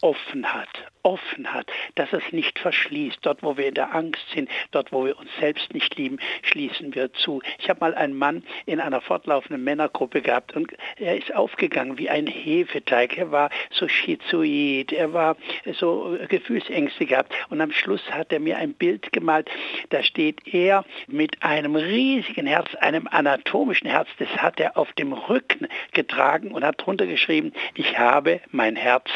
offen 0.00 0.52
hat, 0.52 0.68
offen 1.02 1.52
hat, 1.52 1.66
dass 1.94 2.12
es 2.12 2.22
nicht 2.32 2.58
verschließt. 2.58 3.18
Dort, 3.22 3.42
wo 3.42 3.56
wir 3.56 3.68
in 3.68 3.74
der 3.74 3.94
Angst 3.94 4.24
sind, 4.34 4.50
dort, 4.72 4.92
wo 4.92 5.04
wir 5.04 5.18
uns 5.18 5.30
selbst 5.38 5.72
nicht 5.72 5.96
lieben, 5.96 6.18
schließen 6.42 6.94
wir 6.94 7.12
zu. 7.12 7.42
Ich 7.58 7.68
habe 7.70 7.80
mal 7.80 7.94
einen 7.94 8.16
Mann 8.16 8.42
in 8.66 8.80
einer 8.80 9.00
fortlaufenden 9.00 9.62
Männergruppe 9.62 10.22
gehabt 10.22 10.54
und 10.56 10.72
er 10.98 11.16
ist 11.16 11.34
aufgegangen 11.34 11.98
wie 11.98 12.10
ein 12.10 12.26
Hefeteig. 12.26 13.16
Er 13.16 13.30
war 13.30 13.50
so 13.70 13.88
schizoid, 13.88 14.92
er 14.92 15.12
war 15.12 15.36
so 15.74 16.18
Gefühlsängste 16.28 17.06
gehabt 17.06 17.32
und 17.50 17.60
am 17.60 17.70
Schluss 17.70 18.10
hat 18.10 18.32
er 18.32 18.40
mir 18.40 18.56
ein 18.58 18.74
Bild 18.74 19.12
gemalt, 19.12 19.48
da 19.90 20.02
steht 20.02 20.46
er 20.52 20.84
mit 21.06 21.42
einem 21.42 21.76
riesigen 21.76 22.46
Herz, 22.46 22.74
einem 22.76 23.06
anatomischen 23.06 23.88
Herz, 23.88 24.08
das 24.18 24.28
hat 24.36 24.60
er 24.60 24.76
auf 24.76 24.92
dem 24.94 25.12
Rücken 25.12 25.68
getragen 25.92 26.52
und 26.52 26.64
hat 26.64 26.84
drunter 26.84 27.06
geschrieben, 27.06 27.52
ich 27.74 27.98
habe 27.98 28.40
mein 28.50 28.76
Herz 28.76 29.10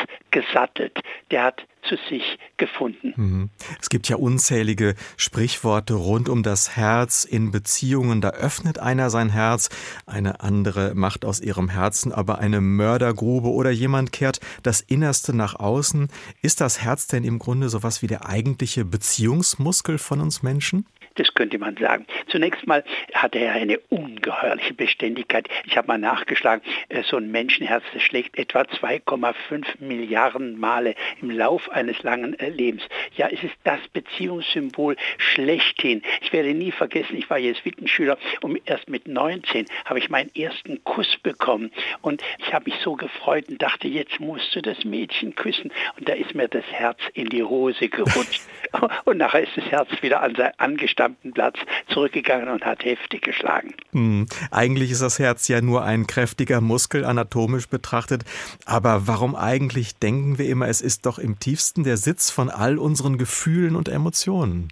gesattelt. 0.70 1.00
Der 1.30 1.44
hat 1.44 1.66
zu 1.88 1.96
sich 2.08 2.38
gefunden. 2.56 3.14
Mhm. 3.16 3.50
Es 3.80 3.88
gibt 3.88 4.08
ja 4.08 4.16
unzählige 4.16 4.94
Sprichworte 5.16 5.94
rund 5.94 6.28
um 6.28 6.42
das 6.42 6.76
Herz 6.76 7.24
in 7.24 7.50
Beziehungen. 7.50 8.20
Da 8.20 8.30
öffnet 8.30 8.78
einer 8.78 9.08
sein 9.08 9.30
Herz, 9.30 9.70
eine 10.06 10.40
andere 10.40 10.94
macht 10.94 11.24
aus 11.24 11.40
ihrem 11.40 11.70
Herzen 11.70 12.12
aber 12.12 12.38
eine 12.38 12.60
Mördergrube 12.60 13.48
oder 13.48 13.70
jemand 13.70 14.12
kehrt 14.12 14.40
das 14.62 14.80
Innerste 14.82 15.34
nach 15.34 15.54
außen. 15.54 16.08
Ist 16.42 16.60
das 16.60 16.82
Herz 16.82 17.06
denn 17.06 17.24
im 17.24 17.38
Grunde 17.38 17.70
sowas 17.70 18.02
wie 18.02 18.06
der 18.06 18.26
eigentliche 18.26 18.84
Beziehungsmuskel 18.84 19.96
von 19.98 20.20
uns 20.20 20.42
Menschen? 20.42 20.86
Das 21.16 21.34
könnte 21.34 21.58
man 21.58 21.76
sagen. 21.76 22.06
Zunächst 22.28 22.66
mal 22.66 22.84
hat 23.12 23.34
er 23.34 23.52
eine 23.52 23.78
ungeheuerliche 23.88 24.74
Beständigkeit. 24.74 25.48
Ich 25.66 25.76
habe 25.76 25.88
mal 25.88 25.98
nachgeschlagen, 25.98 26.62
äh, 26.88 27.02
so 27.02 27.16
ein 27.16 27.30
Menschenherz, 27.30 27.82
schlägt 27.98 28.38
etwa 28.38 28.62
2,5 28.62 29.80
Milliarden 29.80 30.58
Male 30.58 30.94
im 31.20 31.30
Lauf 31.30 31.68
eines 31.70 32.02
langen 32.02 32.38
äh, 32.38 32.48
Lebens. 32.48 32.82
Ja, 33.16 33.28
es 33.28 33.42
ist 33.42 33.54
das 33.64 33.80
Beziehungssymbol 33.92 34.96
schlechthin. 35.18 36.02
Ich 36.22 36.32
werde 36.32 36.54
nie 36.54 36.72
vergessen, 36.72 37.16
ich 37.16 37.28
war 37.28 37.38
Jesuitenschüler 37.38 38.18
und 38.40 38.60
erst 38.64 38.88
mit 38.88 39.08
19 39.08 39.66
habe 39.84 39.98
ich 39.98 40.10
meinen 40.10 40.34
ersten 40.34 40.82
Kuss 40.84 41.16
bekommen 41.22 41.70
und 42.02 42.22
ich 42.38 42.52
habe 42.54 42.70
mich 42.70 42.80
so 42.82 42.94
gefreut 42.94 43.48
und 43.48 43.60
dachte, 43.60 43.88
jetzt 43.88 44.20
musst 44.20 44.54
du 44.54 44.62
das 44.62 44.84
Mädchen 44.84 45.34
küssen. 45.34 45.72
Und 45.98 46.08
da 46.08 46.14
ist 46.14 46.34
mir 46.34 46.48
das 46.48 46.64
Herz 46.70 46.98
in 47.14 47.28
die 47.28 47.42
Hose 47.42 47.88
gerutscht 47.88 48.42
und 49.04 49.18
nachher 49.18 49.42
ist 49.42 49.56
das 49.56 49.64
Herz 49.66 49.88
wieder 50.02 50.22
an 50.22 50.34
sein 50.34 50.52
angestammten 51.00 51.32
Platz 51.32 51.56
zurückgegangen 51.88 52.48
und 52.48 52.64
hat 52.64 52.84
heftig 52.84 53.22
geschlagen. 53.22 53.74
Hm. 53.92 54.26
Eigentlich 54.50 54.90
ist 54.90 55.02
das 55.02 55.18
Herz 55.18 55.48
ja 55.48 55.60
nur 55.60 55.84
ein 55.84 56.06
kräftiger 56.06 56.60
Muskel, 56.60 57.04
anatomisch 57.04 57.68
betrachtet. 57.68 58.24
Aber 58.66 59.06
warum 59.06 59.34
eigentlich 59.34 59.96
denken 59.96 60.38
wir 60.38 60.48
immer, 60.48 60.68
es 60.68 60.80
ist 60.80 61.06
doch 61.06 61.18
im 61.18 61.38
tiefsten 61.38 61.84
der 61.84 61.96
Sitz 61.96 62.30
von 62.30 62.50
all 62.50 62.78
unseren 62.78 63.18
Gefühlen 63.18 63.76
und 63.76 63.88
Emotionen? 63.88 64.68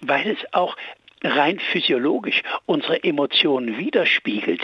Weil 0.00 0.30
es 0.30 0.38
auch 0.52 0.76
rein 1.22 1.58
physiologisch 1.58 2.42
unsere 2.66 3.02
Emotionen 3.02 3.78
widerspiegelt. 3.78 4.62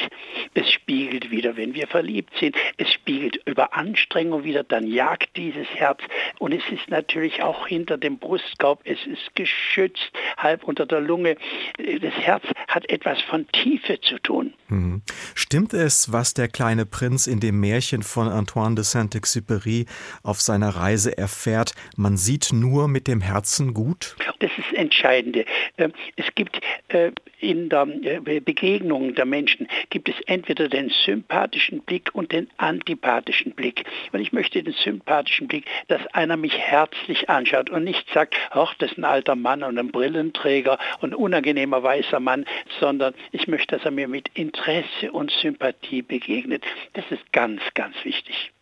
Es 0.54 0.70
spiegelt 0.70 1.30
wieder, 1.30 1.56
wenn 1.56 1.74
wir 1.74 1.86
verliebt 1.86 2.32
sind. 2.38 2.56
Es 2.76 2.92
spiegelt 2.92 3.40
über 3.46 3.74
Anstrengung 3.74 4.44
wieder, 4.44 4.64
dann 4.64 4.86
jagt 4.86 5.36
dieses 5.36 5.68
Herz. 5.68 6.00
Und 6.38 6.52
es 6.52 6.62
ist 6.70 6.88
natürlich 6.88 7.42
auch 7.42 7.66
hinter 7.66 7.98
dem 7.98 8.18
Brustkorb, 8.18 8.80
es 8.84 9.04
ist 9.06 9.34
geschützt, 9.34 10.12
halb 10.36 10.64
unter 10.64 10.86
der 10.86 11.00
Lunge. 11.00 11.36
Das 11.76 12.14
Herz 12.14 12.44
hat 12.68 12.88
etwas 12.90 13.20
von 13.22 13.46
Tiefe 13.48 14.00
zu 14.00 14.18
tun. 14.18 14.54
Mhm. 14.68 15.02
Stimmt 15.34 15.74
es, 15.74 16.12
was 16.12 16.34
der 16.34 16.48
kleine 16.48 16.86
Prinz 16.86 17.26
in 17.26 17.40
dem 17.40 17.60
Märchen 17.60 18.02
von 18.02 18.28
Antoine 18.28 18.74
de 18.74 18.84
Saint-Exupéry 18.84 19.86
auf 20.22 20.40
seiner 20.40 20.70
Reise 20.70 21.16
erfährt? 21.16 21.74
Man 21.96 22.16
sieht 22.16 22.52
nur 22.52 22.88
mit 22.88 23.06
dem 23.08 23.20
Herzen 23.20 23.74
gut? 23.74 24.16
Das 24.40 24.50
ist 24.58 24.64
das 24.70 24.78
Entscheidende. 24.78 25.44
Ähm, 25.78 25.92
es 26.16 26.26
gibt 26.34 26.43
gibt 26.44 26.60
äh, 26.88 27.12
in 27.40 27.68
der 27.68 27.86
äh, 28.02 28.40
Begegnung 28.40 29.14
der 29.14 29.26
Menschen, 29.26 29.68
gibt 29.90 30.08
es 30.08 30.14
entweder 30.26 30.68
den 30.68 30.90
sympathischen 31.04 31.80
Blick 31.82 32.14
und 32.14 32.32
den 32.32 32.48
antipathischen 32.56 33.52
Blick. 33.52 33.84
Und 34.12 34.20
ich 34.20 34.32
möchte 34.32 34.62
den 34.62 34.74
sympathischen 34.74 35.48
Blick, 35.48 35.66
dass 35.88 36.06
einer 36.08 36.36
mich 36.36 36.56
herzlich 36.56 37.28
anschaut 37.28 37.70
und 37.70 37.84
nicht 37.84 38.08
sagt, 38.12 38.34
ach, 38.50 38.74
das 38.78 38.92
ist 38.92 38.98
ein 38.98 39.04
alter 39.04 39.36
Mann 39.36 39.62
und 39.62 39.78
ein 39.78 39.90
Brillenträger 39.90 40.78
und 41.00 41.14
unangenehmer 41.14 41.82
weißer 41.82 42.20
Mann, 42.20 42.44
sondern 42.80 43.14
ich 43.32 43.46
möchte, 43.46 43.76
dass 43.76 43.84
er 43.84 43.90
mir 43.90 44.08
mit 44.08 44.30
Interesse 44.34 45.12
und 45.12 45.30
Sympathie 45.30 46.02
begegnet. 46.02 46.64
Das 46.94 47.04
ist 47.10 47.32
ganz, 47.32 47.60
ganz 47.74 47.94
wichtig 48.04 48.52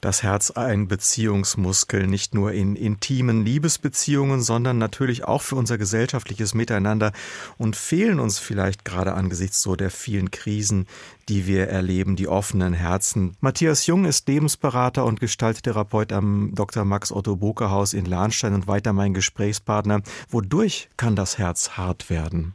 das 0.00 0.22
Herz 0.22 0.50
ein 0.50 0.88
Beziehungsmuskel, 0.88 2.06
nicht 2.06 2.34
nur 2.34 2.52
in 2.52 2.74
intimen 2.74 3.44
Liebesbeziehungen, 3.44 4.40
sondern 4.40 4.78
natürlich 4.78 5.24
auch 5.24 5.42
für 5.42 5.56
unser 5.56 5.78
gesellschaftliches 5.78 6.54
Miteinander 6.54 7.12
und 7.58 7.76
fehlen 7.76 8.20
uns 8.20 8.38
vielleicht 8.38 8.84
gerade 8.84 9.14
angesichts 9.14 9.62
so 9.62 9.76
der 9.76 9.90
vielen 9.90 10.30
Krisen, 10.30 10.86
die 11.28 11.46
wir 11.46 11.68
erleben, 11.68 12.16
die 12.16 12.28
offenen 12.28 12.72
Herzen. 12.72 13.36
Matthias 13.40 13.86
Jung 13.86 14.04
ist 14.04 14.28
Lebensberater 14.28 15.04
und 15.04 15.20
Gestalttherapeut 15.20 16.12
am 16.12 16.52
Dr. 16.54 16.84
Max 16.84 17.12
Otto 17.12 17.36
Boker 17.36 17.70
Haus 17.70 17.94
in 17.94 18.04
Lahnstein 18.04 18.54
und 18.54 18.66
weiter 18.66 18.92
mein 18.92 19.14
Gesprächspartner. 19.14 20.02
Wodurch 20.28 20.88
kann 20.96 21.16
das 21.16 21.38
Herz 21.38 21.70
hart 21.70 22.10
werden? 22.10 22.54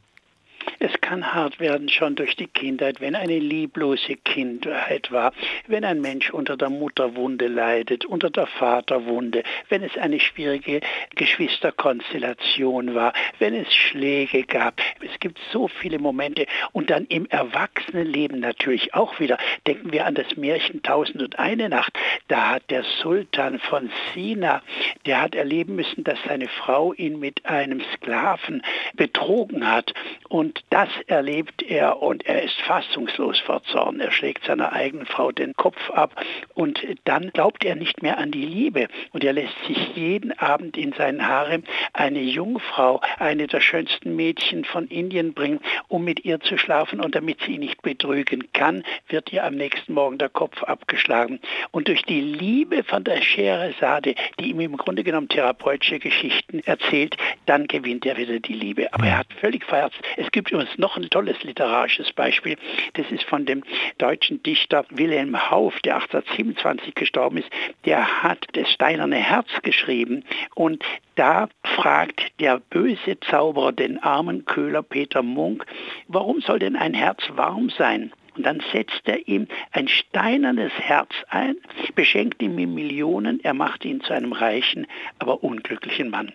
Es 0.80 0.92
kann 1.08 1.34
hart 1.34 1.62
werden 1.62 1.88
schon 1.88 2.16
durch 2.16 2.36
die 2.36 2.48
Kindheit, 2.48 3.00
wenn 3.00 3.16
eine 3.16 3.40
lieblose 3.40 4.18
Kindheit 4.26 5.10
war, 5.10 5.32
wenn 5.66 5.86
ein 5.86 6.02
Mensch 6.02 6.32
unter 6.32 6.58
der 6.58 6.70
Mutterwunde 6.70 7.48
leidet, 7.48 8.04
unter 8.04 8.30
der 8.30 8.46
Vaterwunde, 8.46 9.44
wenn 9.70 9.84
es 9.84 9.98
eine 9.98 10.20
schwierige 10.20 10.82
Geschwisterkonstellation 11.16 12.94
war, 12.94 13.14
wenn 13.40 13.56
es 13.56 13.74
Schläge 13.74 14.44
gab. 14.44 14.82
Es 15.00 15.18
gibt 15.22 15.40
so 15.54 15.70
viele 15.70 15.98
Momente 15.98 16.46
und 16.74 16.90
dann 16.90 17.06
im 17.06 17.26
Erwachsenenleben 17.28 18.42
natürlich 18.42 18.94
auch 18.94 19.18
wieder. 19.22 19.38
Denken 19.66 19.94
wir 19.94 20.06
an 20.06 20.16
das 20.16 20.36
Märchen 20.36 20.84
Tausend 20.84 21.22
und 21.22 21.40
eine 21.40 21.70
Nacht. 21.70 21.98
Da 22.28 22.50
hat 22.50 22.70
der 22.70 22.84
Sultan 22.84 23.60
von 23.60 23.90
Sina, 24.14 24.62
der 25.06 25.22
hat 25.22 25.36
erleben 25.36 25.78
müssen, 25.78 26.04
dass 26.04 26.20
seine 26.28 26.50
Frau 26.50 26.92
ihn 26.92 27.18
mit 27.18 27.46
einem 27.46 27.82
Sklaven 27.96 28.62
betrogen 28.98 29.72
hat 29.72 29.94
und 30.28 30.66
das 30.70 30.90
erlebt 31.08 31.62
er 31.62 32.02
und 32.02 32.26
er 32.26 32.44
ist 32.44 32.60
fassungslos 32.62 33.40
vor 33.40 33.64
Zorn. 33.64 34.00
Er 34.00 34.12
schlägt 34.12 34.46
seiner 34.46 34.74
eigenen 34.74 35.06
Frau 35.06 35.32
den 35.32 35.54
Kopf 35.56 35.90
ab 35.92 36.16
und 36.54 36.80
dann 37.06 37.32
glaubt 37.32 37.64
er 37.64 37.76
nicht 37.76 38.02
mehr 38.02 38.18
an 38.18 38.32
die 38.32 38.46
Liebe 38.46 38.88
und 39.12 39.24
er 39.24 39.34
lässt 39.34 39.56
sich 39.68 39.96
jeden 39.96 40.38
Abend 40.40 40.78
in 40.78 40.94
seinen 40.94 41.28
Harem 41.28 41.64
eine 41.94 42.22
Jungfrau, 42.22 43.02
eine 43.18 43.48
der 43.48 43.62
schönsten 43.62 44.16
Mädchen 44.16 44.66
von 44.66 44.88
Indien 44.88 45.34
bringen, 45.34 45.60
um 45.88 46.04
mit 46.04 46.26
ihr 46.26 46.40
zu 46.40 46.58
schlafen 46.58 47.00
und 47.00 47.16
damit 47.16 47.42
sie 47.42 47.54
ihn 47.54 47.62
nicht 47.62 47.82
betrügen 47.82 48.52
kann, 48.54 48.84
wird 49.10 49.32
ihr 49.34 49.44
am 49.44 49.56
nächsten 49.56 49.94
Morgen 49.94 50.18
der 50.18 50.30
Kopf 50.30 50.64
abgeschlagen. 50.64 51.40
Und 51.72 51.88
durch 51.88 52.04
die 52.04 52.22
Liebe 52.22 52.84
von 52.84 53.04
der 53.04 53.22
Scheherazade, 53.22 54.16
die 54.40 54.52
ihm 54.52 54.60
im 54.60 54.78
Grunde 54.78 55.04
genommen 55.04 55.30
therapeutische 55.30 56.00
Geschichten 56.00 56.62
erzählt, 56.66 57.18
dann 57.46 57.68
gewinnt 57.68 58.06
er 58.06 58.18
wieder 58.18 58.40
die 58.40 58.54
Liebe. 58.54 58.94
Aber 58.94 59.06
er 59.06 59.20
hat 59.20 59.28
völlig 59.40 59.66
verherzt. 59.66 59.98
Es 60.16 60.32
gibt 60.32 60.52
übrigens 60.52 60.78
noch 60.78 60.87
ein 60.96 61.10
tolles 61.10 61.44
literarisches 61.44 62.14
Beispiel. 62.14 62.56
Das 62.94 63.12
ist 63.12 63.24
von 63.24 63.46
dem 63.46 63.64
deutschen 63.98 64.42
Dichter 64.44 64.86
Wilhelm 64.90 65.50
Hauff, 65.52 65.80
der 65.82 65.96
1827 65.96 66.96
gestorben 66.96 67.38
ist. 67.38 67.50
Der 67.86 68.24
hat 68.24 68.46
das 68.54 68.72
Steinerne 68.72 69.18
Herz 69.18 69.50
geschrieben 69.64 70.24
und 70.56 70.84
da 71.16 71.50
fragt 71.64 72.22
der 72.40 72.60
böse 72.60 73.20
Zauberer 73.20 73.72
den 73.72 74.02
armen 74.02 74.46
Köhler 74.46 74.84
Peter 74.84 75.24
Munk, 75.24 75.66
warum 76.08 76.42
soll 76.42 76.60
denn 76.60 76.76
ein 76.76 76.94
Herz 76.94 77.24
warm 77.36 77.70
sein? 77.72 78.14
Und 78.38 78.46
dann 78.46 78.62
setzt 78.72 79.02
er 79.06 79.28
ihm 79.28 79.48
ein 79.72 79.88
steinernes 79.88 80.72
Herz 80.74 81.10
ein, 81.30 81.58
beschenkt 81.96 82.42
ihn 82.44 82.54
mit 82.54 82.70
Millionen, 82.70 83.44
er 83.44 83.56
macht 83.56 83.84
ihn 83.84 84.02
zu 84.02 84.14
einem 84.14 84.32
reichen, 84.32 84.86
aber 85.18 85.44
unglücklichen 85.44 86.12
Mann. 86.12 86.32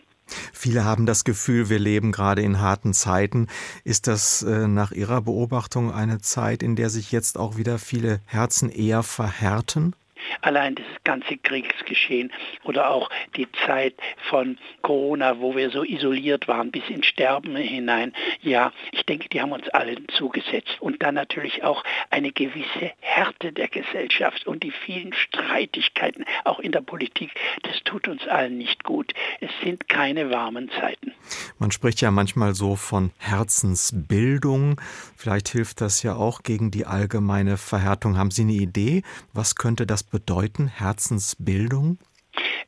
Viele 0.52 0.84
haben 0.84 1.06
das 1.06 1.24
Gefühl, 1.24 1.68
wir 1.68 1.78
leben 1.78 2.12
gerade 2.12 2.42
in 2.42 2.60
harten 2.60 2.94
Zeiten. 2.94 3.48
Ist 3.84 4.06
das 4.06 4.42
äh, 4.42 4.68
nach 4.68 4.92
Ihrer 4.92 5.22
Beobachtung 5.22 5.92
eine 5.92 6.20
Zeit, 6.20 6.62
in 6.62 6.76
der 6.76 6.90
sich 6.90 7.12
jetzt 7.12 7.38
auch 7.38 7.56
wieder 7.56 7.78
viele 7.78 8.20
Herzen 8.26 8.70
eher 8.70 9.02
verhärten? 9.02 9.94
Allein 10.42 10.74
das 10.74 10.84
ganze 11.04 11.36
Kriegsgeschehen 11.38 12.32
oder 12.64 12.90
auch 12.90 13.08
die 13.36 13.48
Zeit 13.66 13.94
von 14.28 14.58
Corona, 14.82 15.38
wo 15.38 15.56
wir 15.56 15.70
so 15.70 15.84
isoliert 15.84 16.48
waren, 16.48 16.70
bis 16.70 16.88
ins 16.88 17.06
Sterben 17.06 17.56
hinein. 17.56 18.12
Ja, 18.40 18.72
ich 18.90 19.06
denke, 19.06 19.28
die 19.28 19.40
haben 19.40 19.52
uns 19.52 19.68
allen 19.70 20.06
zugesetzt. 20.08 20.76
Und 20.80 21.02
dann 21.02 21.14
natürlich 21.14 21.62
auch 21.62 21.84
eine 22.10 22.32
gewisse 22.32 22.92
Härte 23.00 23.52
der 23.52 23.68
Gesellschaft 23.68 24.46
und 24.46 24.62
die 24.62 24.72
vielen 24.72 25.12
Streitigkeiten, 25.12 26.24
auch 26.44 26.58
in 26.58 26.72
der 26.72 26.80
Politik. 26.80 27.30
Das 27.62 27.82
tut 27.84 28.08
uns 28.08 28.26
allen 28.26 28.58
nicht 28.58 28.84
gut. 28.84 29.14
Es 29.40 29.50
sind 29.62 29.88
keine 29.88 30.30
warmen 30.30 30.70
Zeiten. 30.80 31.12
Man 31.58 31.70
spricht 31.70 32.00
ja 32.00 32.10
manchmal 32.10 32.54
so 32.54 32.76
von 32.76 33.12
Herzensbildung. 33.18 34.80
Vielleicht 35.16 35.48
hilft 35.48 35.80
das 35.80 36.02
ja 36.02 36.16
auch 36.16 36.42
gegen 36.42 36.70
die 36.70 36.84
allgemeine 36.84 37.56
Verhärtung. 37.56 38.18
Haben 38.18 38.32
Sie 38.32 38.42
eine 38.42 38.52
Idee? 38.52 39.02
Was 39.32 39.54
könnte 39.54 39.86
das 39.86 40.02
bedeuten, 40.02 40.31
Herzensbildung? 40.68 41.98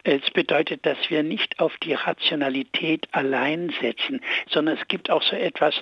Es 0.07 0.31
bedeutet, 0.33 0.85
dass 0.85 0.99
wir 1.09 1.23
nicht 1.23 1.61
auf 1.61 1.79
die 1.79 1.95
Rationalität 1.95 3.09
allein 3.13 3.73
setzen, 3.81 4.21
sondern 4.51 4.77
es 4.77 4.87
gibt 4.87 5.11
auch 5.11 5.23
so 5.23 5.35
etwas 5.35 5.81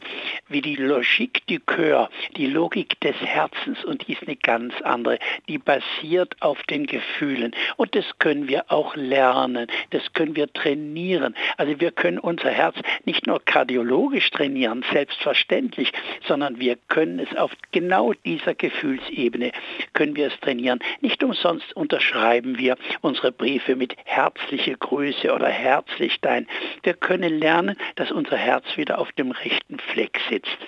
wie 0.48 0.62
die 0.62 0.76
Logique 0.76 1.42
du 1.48 1.58
Coeur, 1.58 2.08
die 2.36 2.46
Logik 2.46 3.00
des 3.00 3.16
Herzens 3.16 3.84
und 3.84 4.06
die 4.06 4.12
ist 4.12 4.22
eine 4.22 4.36
ganz 4.36 4.80
andere. 4.82 5.18
Die 5.48 5.58
basiert 5.58 6.36
auf 6.40 6.62
den 6.64 6.86
Gefühlen 6.86 7.52
und 7.76 7.96
das 7.96 8.04
können 8.20 8.46
wir 8.46 8.70
auch 8.70 8.94
lernen, 8.94 9.66
das 9.90 10.12
können 10.12 10.36
wir 10.36 10.52
trainieren. 10.52 11.34
Also 11.56 11.80
wir 11.80 11.90
können 11.90 12.20
unser 12.20 12.50
Herz 12.50 12.76
nicht 13.04 13.26
nur 13.26 13.44
kardiologisch 13.44 14.30
trainieren, 14.30 14.84
selbstverständlich, 14.92 15.92
sondern 16.28 16.60
wir 16.60 16.76
können 16.86 17.18
es 17.18 17.36
auf 17.36 17.50
genau 17.72 18.12
dieser 18.24 18.54
Gefühlsebene, 18.54 19.50
können 19.94 20.14
wir 20.14 20.28
es 20.28 20.38
trainieren. 20.38 20.78
Nicht 21.00 21.24
umsonst 21.24 21.74
unterschreiben 21.74 22.56
wir 22.56 22.76
unsere 23.00 23.32
Briefe 23.32 23.74
mit 23.74 23.96
herzliche 24.14 24.76
Grüße 24.76 25.32
oder 25.32 25.48
herzlich 25.48 26.18
dein. 26.20 26.46
Wir 26.82 26.94
können 26.94 27.32
lernen, 27.32 27.76
dass 27.96 28.10
unser 28.10 28.36
Herz 28.36 28.64
wieder 28.76 28.98
auf 28.98 29.10
dem 29.12 29.30
rechten 29.30 29.78
Fleck 29.78 30.18
sitzt. 30.28 30.58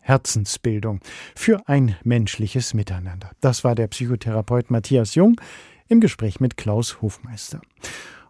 Herzensbildung 0.00 1.00
für 1.34 1.66
ein 1.66 1.96
menschliches 2.04 2.74
Miteinander. 2.74 3.30
Das 3.40 3.64
war 3.64 3.74
der 3.74 3.88
Psychotherapeut 3.88 4.70
Matthias 4.70 5.14
Jung 5.14 5.40
im 5.88 6.00
Gespräch 6.00 6.40
mit 6.40 6.56
Klaus 6.56 7.00
Hofmeister. 7.00 7.60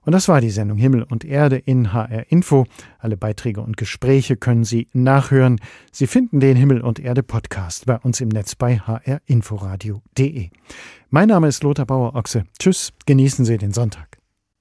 Und 0.02 0.12
das 0.12 0.28
war 0.28 0.40
die 0.40 0.50
Sendung 0.50 0.76
Himmel 0.76 1.02
und 1.02 1.24
Erde 1.24 1.56
in 1.56 1.92
HR 1.92 2.30
Info. 2.30 2.66
Alle 2.98 3.16
Beiträge 3.16 3.62
und 3.62 3.76
Gespräche 3.76 4.36
können 4.36 4.64
Sie 4.64 4.88
nachhören. 4.92 5.60
Sie 5.92 6.06
finden 6.06 6.40
den 6.40 6.56
Himmel 6.56 6.82
und 6.82 7.00
Erde 7.00 7.22
Podcast 7.22 7.86
bei 7.86 7.96
uns 7.98 8.20
im 8.20 8.28
Netz 8.28 8.54
bei 8.54 8.78
hrinforadio.de. 8.78 10.50
Mein 11.08 11.28
Name 11.28 11.48
ist 11.48 11.62
Lothar 11.62 11.86
Bauer-Ochse. 11.86 12.44
Tschüss, 12.58 12.92
genießen 13.06 13.44
Sie 13.44 13.56
den 13.56 13.72
Sonntag. 13.72 14.23